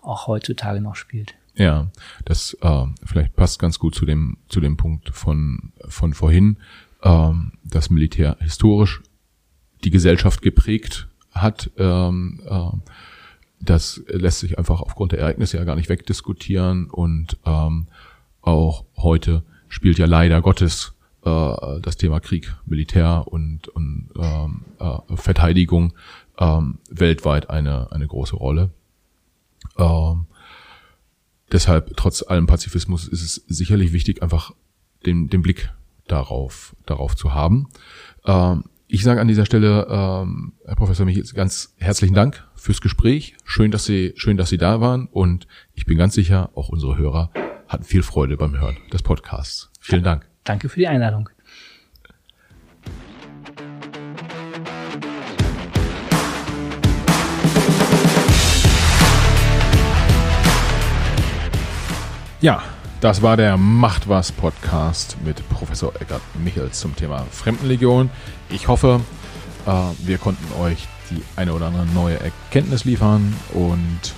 [0.00, 1.34] auch heutzutage noch spielt.
[1.56, 1.90] Ja,
[2.24, 6.58] das äh, vielleicht passt ganz gut zu dem zu dem Punkt von von vorhin,
[7.02, 7.30] äh,
[7.64, 9.02] das Militär historisch
[9.84, 11.70] die Gesellschaft geprägt hat.
[11.76, 12.76] Ähm, äh,
[13.60, 17.86] das lässt sich einfach aufgrund der Ereignisse ja gar nicht wegdiskutieren und ähm,
[18.42, 20.94] auch heute spielt ja leider Gottes
[21.24, 25.94] äh, das Thema Krieg, Militär und, und ähm, äh, Verteidigung
[26.38, 28.70] ähm, weltweit eine, eine große Rolle.
[29.78, 30.26] Ähm,
[31.52, 34.52] deshalb, trotz allem Pazifismus, ist es sicherlich wichtig, einfach
[35.06, 35.70] den, den Blick
[36.06, 37.68] darauf, darauf zu haben.
[38.24, 43.36] Ähm, ich sage an dieser Stelle, ähm, Herr Professor Michels, ganz herzlichen Dank fürs Gespräch.
[43.44, 46.96] Schön, dass Sie, schön, dass Sie da waren und ich bin ganz sicher, auch unsere
[46.96, 47.30] Hörer
[47.66, 49.70] hatten viel Freude beim Hören des Podcasts.
[49.80, 50.28] Vielen Dank.
[50.44, 51.30] Danke für die Einladung.
[62.44, 62.62] Ja,
[63.00, 68.10] das war der Macht was Podcast mit Professor Eckert Michels zum Thema Fremdenlegion.
[68.50, 69.00] Ich hoffe,
[69.64, 69.70] äh,
[70.06, 74.12] wir konnten euch die eine oder andere neue Erkenntnis liefern und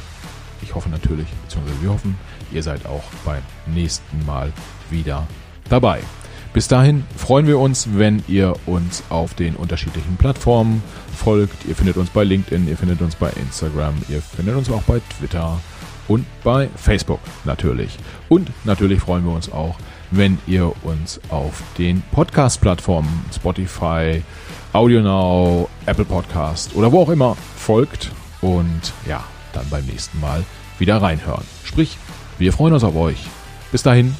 [0.60, 2.18] ich hoffe natürlich, beziehungsweise wir hoffen,
[2.50, 4.52] ihr seid auch beim nächsten Mal
[4.90, 5.28] wieder
[5.70, 6.00] dabei.
[6.52, 10.82] Bis dahin freuen wir uns, wenn ihr uns auf den unterschiedlichen Plattformen
[11.16, 11.64] folgt.
[11.68, 15.00] Ihr findet uns bei LinkedIn, ihr findet uns bei Instagram, ihr findet uns auch bei
[15.16, 15.60] Twitter
[16.08, 17.98] und bei Facebook natürlich.
[18.28, 19.76] Und natürlich freuen wir uns auch,
[20.10, 24.22] wenn ihr uns auf den Podcast-Plattformen Spotify,
[24.72, 30.44] AudioNow, Apple Podcast oder wo auch immer folgt und ja, dann beim nächsten Mal
[30.78, 31.44] wieder reinhören.
[31.64, 31.96] Sprich,
[32.38, 33.18] wir freuen uns auf euch.
[33.72, 34.14] Bis dahin.